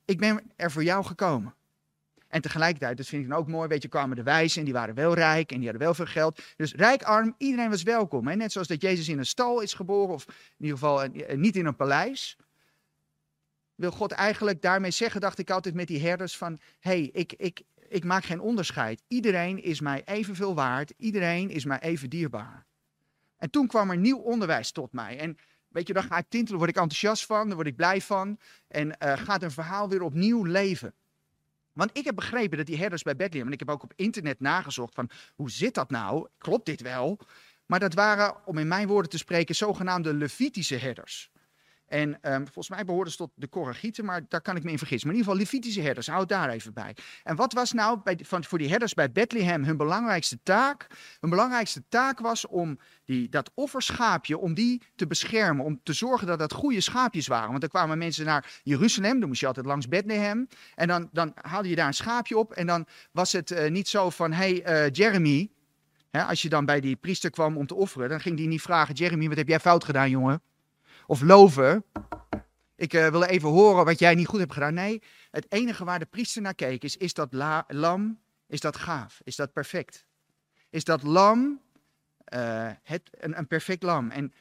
Ik 0.04 0.18
ben 0.18 0.40
er 0.56 0.70
voor 0.70 0.84
jou 0.84 1.04
gekomen. 1.04 1.54
En 2.32 2.40
tegelijkertijd, 2.40 2.96
dat 2.96 3.06
vind 3.06 3.22
ik 3.22 3.28
dan 3.28 3.38
ook 3.38 3.48
mooi, 3.48 3.68
weet 3.68 3.82
je, 3.82 3.88
kwamen 3.88 4.16
de 4.16 4.22
wijzen 4.22 4.58
en 4.58 4.64
die 4.64 4.74
waren 4.74 4.94
wel 4.94 5.14
rijk 5.14 5.50
en 5.50 5.56
die 5.56 5.68
hadden 5.68 5.86
wel 5.86 5.94
veel 5.94 6.06
geld. 6.06 6.42
Dus 6.56 6.74
rijk, 6.74 7.02
arm, 7.02 7.34
iedereen 7.38 7.70
was 7.70 7.82
welkom. 7.82 8.26
Hè? 8.26 8.34
Net 8.34 8.52
zoals 8.52 8.68
dat 8.68 8.82
Jezus 8.82 9.08
in 9.08 9.18
een 9.18 9.26
stal 9.26 9.60
is 9.60 9.74
geboren, 9.74 10.14
of 10.14 10.26
in 10.26 10.34
ieder 10.58 10.78
geval 10.78 11.02
eh, 11.02 11.30
eh, 11.30 11.38
niet 11.38 11.56
in 11.56 11.66
een 11.66 11.76
paleis. 11.76 12.36
Wil 13.74 13.90
God 13.90 14.12
eigenlijk 14.12 14.62
daarmee 14.62 14.90
zeggen, 14.90 15.20
dacht 15.20 15.38
ik 15.38 15.50
altijd 15.50 15.74
met 15.74 15.86
die 15.86 16.00
herders, 16.00 16.36
van 16.36 16.58
hey, 16.80 17.10
ik, 17.12 17.32
ik, 17.32 17.62
ik 17.88 18.04
maak 18.04 18.24
geen 18.24 18.40
onderscheid. 18.40 19.02
Iedereen 19.08 19.62
is 19.62 19.80
mij 19.80 20.02
evenveel 20.04 20.54
waard, 20.54 20.92
iedereen 20.96 21.50
is 21.50 21.64
mij 21.64 21.80
even 21.80 22.10
dierbaar. 22.10 22.66
En 23.36 23.50
toen 23.50 23.66
kwam 23.66 23.90
er 23.90 23.96
nieuw 23.96 24.18
onderwijs 24.18 24.70
tot 24.70 24.92
mij. 24.92 25.18
En 25.18 25.36
weet 25.68 25.86
je, 25.86 25.92
dan 25.92 26.02
ga 26.02 26.18
ik 26.18 26.26
tintelen, 26.28 26.58
word 26.58 26.70
ik 26.70 26.76
enthousiast 26.76 27.26
van, 27.26 27.46
dan 27.46 27.54
word 27.54 27.68
ik 27.68 27.76
blij 27.76 28.00
van. 28.00 28.38
En 28.68 28.86
uh, 28.88 29.12
gaat 29.16 29.42
een 29.42 29.50
verhaal 29.50 29.88
weer 29.88 30.02
opnieuw 30.02 30.44
leven. 30.44 30.94
Want 31.72 31.90
ik 31.98 32.04
heb 32.04 32.14
begrepen 32.14 32.56
dat 32.56 32.66
die 32.66 32.78
herders 32.78 33.02
bij 33.02 33.16
Bethlehem, 33.16 33.46
en 33.46 33.52
ik 33.52 33.58
heb 33.58 33.70
ook 33.70 33.82
op 33.82 33.92
internet 33.96 34.40
nagezocht 34.40 34.94
van 34.94 35.10
hoe 35.34 35.50
zit 35.50 35.74
dat 35.74 35.90
nou? 35.90 36.28
Klopt 36.38 36.66
dit 36.66 36.80
wel? 36.80 37.18
Maar 37.66 37.80
dat 37.80 37.94
waren, 37.94 38.46
om 38.46 38.58
in 38.58 38.68
mijn 38.68 38.88
woorden 38.88 39.10
te 39.10 39.18
spreken, 39.18 39.54
zogenaamde 39.54 40.14
Levitische 40.14 40.76
herders. 40.76 41.30
En 41.92 42.18
um, 42.32 42.42
volgens 42.42 42.68
mij 42.68 42.84
behoorden 42.84 43.12
ze 43.12 43.18
tot 43.18 43.30
de 43.34 43.46
Koragieten, 43.46 44.04
maar 44.04 44.20
daar 44.28 44.40
kan 44.40 44.56
ik 44.56 44.64
me 44.64 44.70
in 44.70 44.78
vergissen. 44.78 45.08
Maar 45.08 45.16
in 45.16 45.22
ieder 45.22 45.34
geval 45.34 45.52
Levitische 45.52 45.80
herders, 45.80 46.06
houd 46.06 46.28
daar 46.28 46.48
even 46.48 46.72
bij. 46.72 46.96
En 47.22 47.36
wat 47.36 47.52
was 47.52 47.72
nou 47.72 48.00
bij, 48.04 48.18
van, 48.22 48.44
voor 48.44 48.58
die 48.58 48.68
herders 48.68 48.94
bij 48.94 49.12
Bethlehem 49.12 49.64
hun 49.64 49.76
belangrijkste 49.76 50.38
taak? 50.42 50.86
Hun 51.20 51.30
belangrijkste 51.30 51.82
taak 51.88 52.18
was 52.18 52.46
om 52.46 52.78
die, 53.04 53.28
dat 53.28 53.50
offerschaapje, 53.54 54.38
om 54.38 54.54
die 54.54 54.82
te 54.94 55.06
beschermen. 55.06 55.64
Om 55.64 55.80
te 55.82 55.92
zorgen 55.92 56.26
dat 56.26 56.38
dat 56.38 56.52
goede 56.52 56.80
schaapjes 56.80 57.26
waren. 57.26 57.48
Want 57.48 57.60
dan 57.60 57.70
kwamen 57.70 57.98
mensen 57.98 58.24
naar 58.24 58.60
Jeruzalem, 58.62 59.20
dan 59.20 59.28
moest 59.28 59.40
je 59.40 59.46
altijd 59.46 59.66
langs 59.66 59.88
Bethlehem. 59.88 60.48
En 60.74 60.88
dan, 60.88 61.08
dan 61.12 61.32
haalde 61.34 61.68
je 61.68 61.76
daar 61.76 61.86
een 61.86 61.94
schaapje 61.94 62.38
op. 62.38 62.52
En 62.52 62.66
dan 62.66 62.86
was 63.10 63.32
het 63.32 63.50
uh, 63.50 63.70
niet 63.70 63.88
zo 63.88 64.10
van, 64.10 64.32
hey 64.32 64.84
uh, 64.84 64.90
Jeremy, 64.90 65.50
als 66.10 66.42
je 66.42 66.48
dan 66.48 66.64
bij 66.64 66.80
die 66.80 66.96
priester 66.96 67.30
kwam 67.30 67.56
om 67.56 67.66
te 67.66 67.74
offeren, 67.74 68.08
dan 68.08 68.20
ging 68.20 68.36
die 68.36 68.48
niet 68.48 68.62
vragen, 68.62 68.94
Jeremy, 68.94 69.28
wat 69.28 69.36
heb 69.36 69.48
jij 69.48 69.60
fout 69.60 69.84
gedaan, 69.84 70.10
jongen? 70.10 70.42
Of 71.12 71.20
loven. 71.20 71.84
Ik 72.76 72.92
uh, 72.92 73.08
wil 73.08 73.22
even 73.22 73.48
horen 73.48 73.84
wat 73.84 73.98
jij 73.98 74.14
niet 74.14 74.26
goed 74.26 74.40
hebt 74.40 74.52
gedaan. 74.52 74.74
Nee, 74.74 75.02
het 75.30 75.46
enige 75.48 75.84
waar 75.84 75.98
de 75.98 76.06
priester 76.06 76.42
naar 76.42 76.54
keek 76.54 76.84
is, 76.84 76.96
is 76.96 77.14
dat 77.14 77.32
lam, 77.68 78.20
is 78.46 78.60
dat 78.60 78.76
gaaf? 78.76 79.20
Is 79.24 79.36
dat 79.36 79.52
perfect? 79.52 80.06
Is 80.70 80.84
dat 80.84 81.02
lam 81.02 81.60
uh, 82.34 82.70
het, 82.82 83.10
een, 83.10 83.38
een, 83.38 83.46
perfect 83.46 83.82
lam? 83.82 84.10
En 84.10 84.32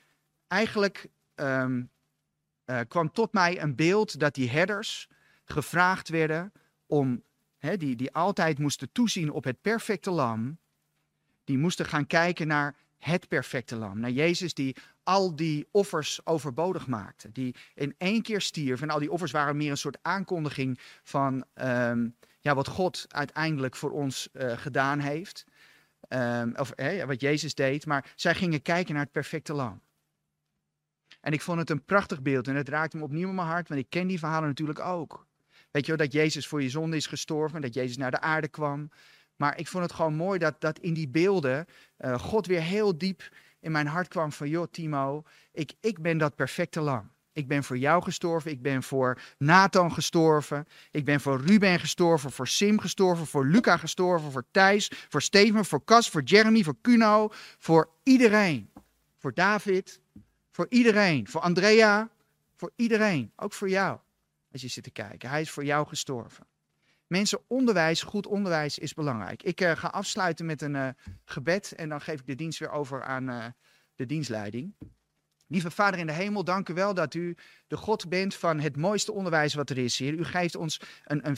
eigenlijk 0.48 1.10
um, 1.36 1.90
uh, 2.66 2.80
kwam 2.88 3.12
tot 3.12 3.34
mij 3.34 3.62
een 3.62 3.76
beeld 3.76 4.20
dat 4.20 4.34
die 4.34 4.50
herders 4.50 5.10
gevraagd 5.46 6.10
werden 6.10 6.52
om, 6.86 7.24
hè, 7.58 7.78
die, 7.78 7.96
die 7.96 8.14
altijd 8.14 8.60
moesten 8.60 8.92
toezien 8.92 9.32
op 9.32 9.44
het 9.44 9.62
perfecte 9.62 10.12
lam, 10.12 10.60
die 11.44 11.58
moesten 11.58 11.86
gaan 11.86 12.08
kijken 12.08 12.48
naar 12.48 12.76
het 12.98 13.28
perfecte 13.28 13.76
lam. 13.76 14.00
Naar 14.00 14.12
Jezus 14.12 14.54
die 14.54 14.76
al 15.04 15.36
die 15.36 15.68
offers 15.72 16.26
overbodig 16.26 16.88
maakte. 16.88 17.32
Die 17.32 17.56
in 17.76 17.96
één 17.98 18.22
keer 18.22 18.42
stierf. 18.42 18.82
En 18.82 18.90
al 18.90 19.00
die 19.00 19.12
offers 19.12 19.32
waren 19.32 19.58
meer 19.58 19.72
een 19.72 19.78
soort 19.78 19.98
aankondiging 20.02 20.80
van 21.04 21.46
um, 21.54 22.16
ja, 22.40 22.56
wat 22.56 22.68
God 22.68 23.06
uiteindelijk 23.08 23.76
voor 23.76 23.92
ons 23.92 24.30
uh, 24.34 24.58
gedaan 24.58 25.00
heeft. 25.00 25.46
Um, 26.10 26.54
of 26.58 26.74
wat 27.06 27.22
Jezus 27.22 27.56
deed. 27.56 27.86
Maar 27.86 28.12
zij 28.16 28.36
gingen 28.36 28.62
kijken 28.62 28.94
naar 28.94 29.04
het 29.04 29.12
perfecte 29.12 29.54
lam. 29.54 29.82
En 31.22 31.34
ik 31.34 31.42
vond 31.42 31.60
het 31.60 31.70
een 31.70 31.86
prachtig 31.86 32.22
beeld. 32.22 32.48
En 32.48 32.56
het 32.56 32.70
raakte 32.70 32.98
me 32.98 33.04
opnieuw 33.04 33.30
in 33.30 33.36
mijn 33.36 33.48
hart. 33.48 33.68
Want 33.68 33.82
ik 33.82 33.90
ken 33.90 34.08
die 34.08 34.20
verhalen 34.20 34.48
natuurlijk 34.48 34.80
ook. 34.80 35.28
Weet 35.72 35.86
je 35.86 35.96
wel, 35.96 36.06
dat 36.06 36.14
Jezus 36.14 36.48
voor 36.48 36.62
je 36.62 36.70
zonde 36.70 36.96
is 36.96 37.08
gestorven. 37.08 37.62
Dat 37.62 37.74
Jezus 37.74 37.98
naar 37.98 38.12
de 38.12 38.20
aarde 38.20 38.48
kwam. 38.48 38.90
Maar 39.36 39.58
ik 39.58 39.68
vond 39.68 39.84
het 39.84 39.94
gewoon 39.94 40.16
mooi 40.16 40.40
dat, 40.40 40.62
dat 40.62 40.80
in 40.80 40.94
die 40.94 41.10
beelden 41.10 41.66
uh, 42.00 42.20
God 42.20 42.46
weer 42.46 42.62
heel 42.62 42.98
diep 42.98 43.30
in 43.62 43.72
mijn 43.72 43.88
hart 43.88 44.08
kwam 44.08 44.32
van, 44.32 44.50
joh 44.50 44.68
Timo, 44.72 45.24
ik, 45.52 45.74
ik 45.80 46.02
ben 46.02 46.18
dat 46.18 46.36
perfecte 46.36 46.82
lam. 46.82 47.12
Ik 47.34 47.48
ben 47.48 47.64
voor 47.64 47.78
jou 47.78 48.04
gestorven, 48.04 48.52
ik 48.52 48.62
ben 48.62 48.84
voor 48.84 49.22
Nathan 49.38 49.94
gestorven, 49.94 50.68
ik 50.92 51.06
ben 51.06 51.22
voor 51.22 51.42
Ruben 51.42 51.80
gestorven, 51.80 52.32
voor 52.32 52.48
Sim 52.48 52.80
gestorven, 52.80 53.26
voor 53.26 53.46
Luca 53.46 53.78
gestorven, 53.78 54.32
voor 54.32 54.46
Thijs, 54.52 54.92
voor 55.10 55.22
Steven, 55.22 55.66
voor 55.66 55.84
Cas, 55.84 56.10
voor 56.10 56.22
Jeremy, 56.22 56.64
voor 56.64 56.76
Kuno, 56.82 57.30
voor 57.58 57.90
iedereen. 58.04 58.70
Voor 59.18 59.34
David, 59.34 60.00
voor 60.52 60.66
iedereen, 60.70 61.28
voor 61.28 61.42
Andrea, 61.42 62.10
voor 62.56 62.72
iedereen, 62.76 63.32
ook 63.36 63.54
voor 63.54 63.70
jou. 63.70 64.00
Als 64.52 64.62
je 64.62 64.68
zit 64.68 64.84
te 64.84 64.92
kijken, 64.92 65.30
hij 65.30 65.42
is 65.42 65.52
voor 65.52 65.66
jou 65.66 65.88
gestorven. 65.88 66.46
Mensen, 67.12 67.40
onderwijs, 67.48 68.02
goed 68.02 68.28
onderwijs 68.28 68.80
is 68.80 68.94
belangrijk. 68.94 69.44
Ik 69.44 69.62
uh, 69.62 69.72
ga 69.72 69.88
afsluiten 69.88 70.46
met 70.46 70.62
een 70.62 70.76
uh, 70.76 70.88
gebed 71.26 71.72
en 71.72 71.90
dan 71.90 72.02
geef 72.02 72.20
ik 72.20 72.26
de 72.26 72.36
dienst 72.36 72.60
weer 72.60 72.72
over 72.72 73.04
aan 73.04 73.30
uh, 73.30 73.46
de 73.96 74.06
dienstleiding. 74.06 74.76
Lieve 75.48 75.72
Vader 75.72 76.00
in 76.00 76.08
de 76.08 76.14
hemel, 76.14 76.44
dank 76.44 76.70
u 76.70 76.74
wel 76.74 76.94
dat 76.94 77.14
u 77.14 77.36
de 77.68 77.78
God 77.78 78.10
bent 78.10 78.36
van 78.36 78.60
het 78.60 78.78
mooiste 78.78 79.12
onderwijs 79.12 79.54
wat 79.54 79.70
er 79.70 79.78
is, 79.78 79.98
Heer. 79.98 80.14
U 80.14 80.24
geeft 80.24 80.56
ons 80.56 80.82
een, 81.06 81.28
een 81.28 81.38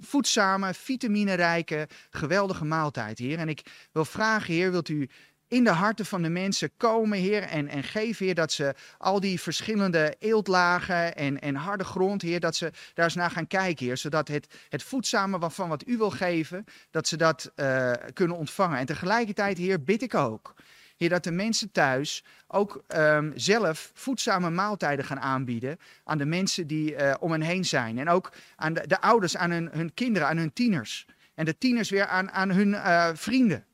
voedzame, 0.00 0.74
vitaminerijke, 0.74 1.88
geweldige 2.10 2.64
maaltijd, 2.64 3.18
Heer. 3.18 3.38
En 3.38 3.48
ik 3.48 3.88
wil 3.92 4.04
vragen, 4.04 4.54
Heer, 4.54 4.70
wilt 4.70 4.88
u 4.88 5.08
in 5.52 5.64
de 5.64 5.70
harten 5.70 6.06
van 6.06 6.22
de 6.22 6.28
mensen 6.28 6.70
komen, 6.76 7.18
Heer. 7.18 7.42
En, 7.42 7.68
en 7.68 7.82
geef, 7.82 8.18
Heer, 8.18 8.34
dat 8.34 8.52
ze 8.52 8.74
al 8.98 9.20
die 9.20 9.40
verschillende 9.40 10.14
eeltlagen 10.18 11.16
en, 11.16 11.40
en 11.40 11.54
harde 11.54 11.84
grond, 11.84 12.22
Heer, 12.22 12.40
dat 12.40 12.56
ze 12.56 12.70
daar 12.94 13.04
eens 13.04 13.14
naar 13.14 13.30
gaan 13.30 13.46
kijken, 13.46 13.86
Heer. 13.86 13.96
Zodat 13.96 14.28
het, 14.28 14.46
het 14.68 14.82
voedzame 14.82 15.50
van 15.50 15.68
wat 15.68 15.86
u 15.86 15.96
wil 15.96 16.10
geven, 16.10 16.64
dat 16.90 17.08
ze 17.08 17.16
dat 17.16 17.52
uh, 17.56 17.92
kunnen 18.12 18.36
ontvangen. 18.36 18.78
En 18.78 18.86
tegelijkertijd, 18.86 19.58
Heer, 19.58 19.82
bid 19.82 20.02
ik 20.02 20.14
ook. 20.14 20.54
Heer, 20.96 21.08
dat 21.08 21.24
de 21.24 21.32
mensen 21.32 21.72
thuis 21.72 22.24
ook 22.46 22.82
um, 22.96 23.32
zelf 23.34 23.90
voedzame 23.94 24.50
maaltijden 24.50 25.04
gaan 25.04 25.20
aanbieden 25.20 25.78
aan 26.04 26.18
de 26.18 26.24
mensen 26.24 26.66
die 26.66 26.94
uh, 26.94 27.14
om 27.20 27.30
hen 27.30 27.40
heen 27.40 27.64
zijn. 27.64 27.98
En 27.98 28.08
ook 28.08 28.32
aan 28.56 28.72
de, 28.72 28.86
de 28.86 29.00
ouders, 29.00 29.36
aan 29.36 29.50
hun, 29.50 29.68
hun 29.72 29.94
kinderen, 29.94 30.28
aan 30.28 30.36
hun 30.36 30.52
tieners. 30.52 31.06
En 31.34 31.44
de 31.44 31.58
tieners 31.58 31.90
weer 31.90 32.06
aan, 32.06 32.30
aan 32.30 32.50
hun 32.50 32.74
eh, 32.74 33.10
vrienden. 33.14 33.64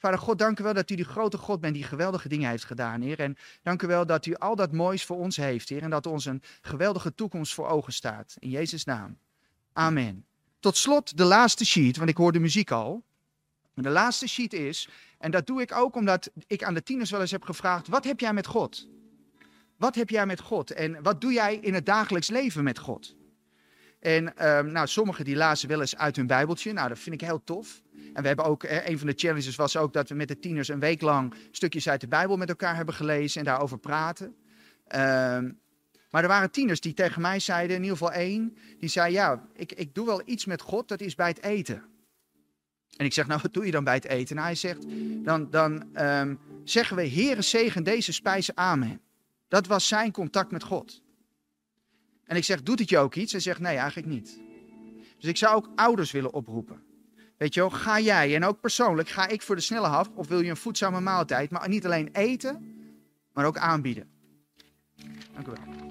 Vader 0.00 0.18
God, 0.18 0.38
dank 0.38 0.58
u 0.58 0.62
wel 0.62 0.74
dat 0.74 0.90
u 0.90 0.94
die 0.94 1.04
grote 1.04 1.38
God 1.38 1.60
bent 1.60 1.74
die 1.74 1.84
geweldige 1.84 2.28
dingen 2.28 2.50
heeft 2.50 2.64
gedaan, 2.64 3.00
Heer. 3.00 3.20
En 3.20 3.36
dank 3.62 3.82
u 3.82 3.86
wel 3.86 4.06
dat 4.06 4.26
u 4.26 4.34
al 4.34 4.56
dat 4.56 4.72
moois 4.72 5.04
voor 5.04 5.16
ons 5.16 5.36
heeft, 5.36 5.68
Heer. 5.68 5.82
En 5.82 5.90
dat 5.90 6.06
ons 6.06 6.24
een 6.24 6.42
geweldige 6.60 7.14
toekomst 7.14 7.54
voor 7.54 7.66
ogen 7.68 7.92
staat. 7.92 8.36
In 8.38 8.50
Jezus' 8.50 8.84
naam. 8.84 9.18
Amen. 9.72 10.24
Tot 10.60 10.76
slot 10.76 11.16
de 11.16 11.24
laatste 11.24 11.66
sheet, 11.66 11.96
want 11.96 12.10
ik 12.10 12.16
hoor 12.16 12.32
de 12.32 12.38
muziek 12.38 12.70
al. 12.70 13.04
En 13.74 13.82
de 13.82 13.88
laatste 13.88 14.28
sheet 14.28 14.52
is, 14.52 14.88
en 15.18 15.30
dat 15.30 15.46
doe 15.46 15.60
ik 15.60 15.72
ook 15.72 15.94
omdat 15.96 16.30
ik 16.46 16.64
aan 16.64 16.74
de 16.74 16.82
tieners 16.82 17.10
wel 17.10 17.20
eens 17.20 17.30
heb 17.30 17.44
gevraagd: 17.44 17.88
wat 17.88 18.04
heb 18.04 18.20
jij 18.20 18.32
met 18.32 18.46
God? 18.46 18.88
Wat 19.76 19.94
heb 19.94 20.10
jij 20.10 20.26
met 20.26 20.40
God? 20.40 20.70
En 20.70 21.02
wat 21.02 21.20
doe 21.20 21.32
jij 21.32 21.56
in 21.56 21.74
het 21.74 21.86
dagelijks 21.86 22.28
leven 22.28 22.64
met 22.64 22.78
God? 22.78 23.16
En 24.00 24.48
um, 24.56 24.72
nou, 24.72 24.86
sommigen 24.86 25.24
die 25.24 25.36
lazen 25.36 25.68
wel 25.68 25.80
eens 25.80 25.96
uit 25.96 26.16
hun 26.16 26.26
Bijbeltje. 26.26 26.72
Nou, 26.72 26.88
dat 26.88 26.98
vind 26.98 27.14
ik 27.14 27.28
heel 27.28 27.44
tof. 27.44 27.82
En 28.14 28.22
we 28.22 28.28
hebben 28.28 28.44
ook, 28.44 28.62
een 28.62 28.98
van 28.98 29.06
de 29.06 29.12
challenges 29.16 29.56
was 29.56 29.76
ook 29.76 29.92
dat 29.92 30.08
we 30.08 30.14
met 30.14 30.28
de 30.28 30.38
tieners 30.38 30.68
een 30.68 30.80
week 30.80 31.00
lang 31.00 31.34
stukjes 31.50 31.88
uit 31.88 32.00
de 32.00 32.08
Bijbel 32.08 32.36
met 32.36 32.48
elkaar 32.48 32.76
hebben 32.76 32.94
gelezen 32.94 33.40
en 33.40 33.46
daarover 33.46 33.78
praten. 33.78 34.26
Um, 34.26 35.58
maar 36.10 36.22
er 36.22 36.28
waren 36.28 36.50
tieners 36.50 36.80
die 36.80 36.94
tegen 36.94 37.22
mij 37.22 37.38
zeiden, 37.38 37.76
in 37.76 37.82
ieder 37.82 37.96
geval 37.96 38.12
één, 38.12 38.56
die 38.78 38.88
zei, 38.88 39.12
ja, 39.12 39.46
ik, 39.54 39.72
ik 39.72 39.94
doe 39.94 40.06
wel 40.06 40.22
iets 40.24 40.44
met 40.44 40.60
God, 40.60 40.88
dat 40.88 41.00
is 41.00 41.14
bij 41.14 41.28
het 41.28 41.42
eten. 41.42 41.84
En 42.96 43.04
ik 43.04 43.12
zeg, 43.12 43.26
nou, 43.26 43.40
wat 43.42 43.52
doe 43.52 43.66
je 43.66 43.70
dan 43.70 43.84
bij 43.84 43.94
het 43.94 44.04
eten? 44.04 44.34
Nou, 44.34 44.46
hij 44.46 44.56
zegt, 44.56 44.82
dan, 45.24 45.50
dan 45.50 46.02
um, 46.02 46.38
zeggen 46.64 46.96
we, 46.96 47.08
Heere, 47.08 47.42
zegen 47.42 47.84
deze 47.84 48.12
spijzen, 48.12 48.56
amen. 48.56 49.00
Dat 49.48 49.66
was 49.66 49.88
zijn 49.88 50.12
contact 50.12 50.50
met 50.50 50.62
God. 50.62 51.02
En 52.30 52.36
ik 52.36 52.44
zeg, 52.44 52.62
doet 52.62 52.78
het 52.78 52.88
je 52.88 52.98
ook 52.98 53.14
iets? 53.14 53.32
Hij 53.32 53.40
zegt, 53.40 53.60
nee, 53.60 53.76
eigenlijk 53.76 54.08
niet. 54.08 54.40
Dus 55.18 55.30
ik 55.30 55.36
zou 55.36 55.56
ook 55.56 55.70
ouders 55.74 56.10
willen 56.10 56.32
oproepen. 56.32 56.82
Weet 57.36 57.54
je 57.54 57.60
wel, 57.60 57.70
ga 57.70 58.00
jij, 58.00 58.34
en 58.34 58.44
ook 58.44 58.60
persoonlijk, 58.60 59.08
ga 59.08 59.28
ik 59.28 59.42
voor 59.42 59.56
de 59.56 59.60
snelle 59.60 59.86
haf, 59.86 60.10
of 60.14 60.28
wil 60.28 60.40
je 60.40 60.50
een 60.50 60.56
voedzame 60.56 61.00
maaltijd, 61.00 61.50
maar 61.50 61.68
niet 61.68 61.84
alleen 61.84 62.08
eten, 62.12 62.74
maar 63.32 63.46
ook 63.46 63.58
aanbieden. 63.58 64.10
Dank 65.34 65.46
u 65.46 65.50
wel. 65.50 65.89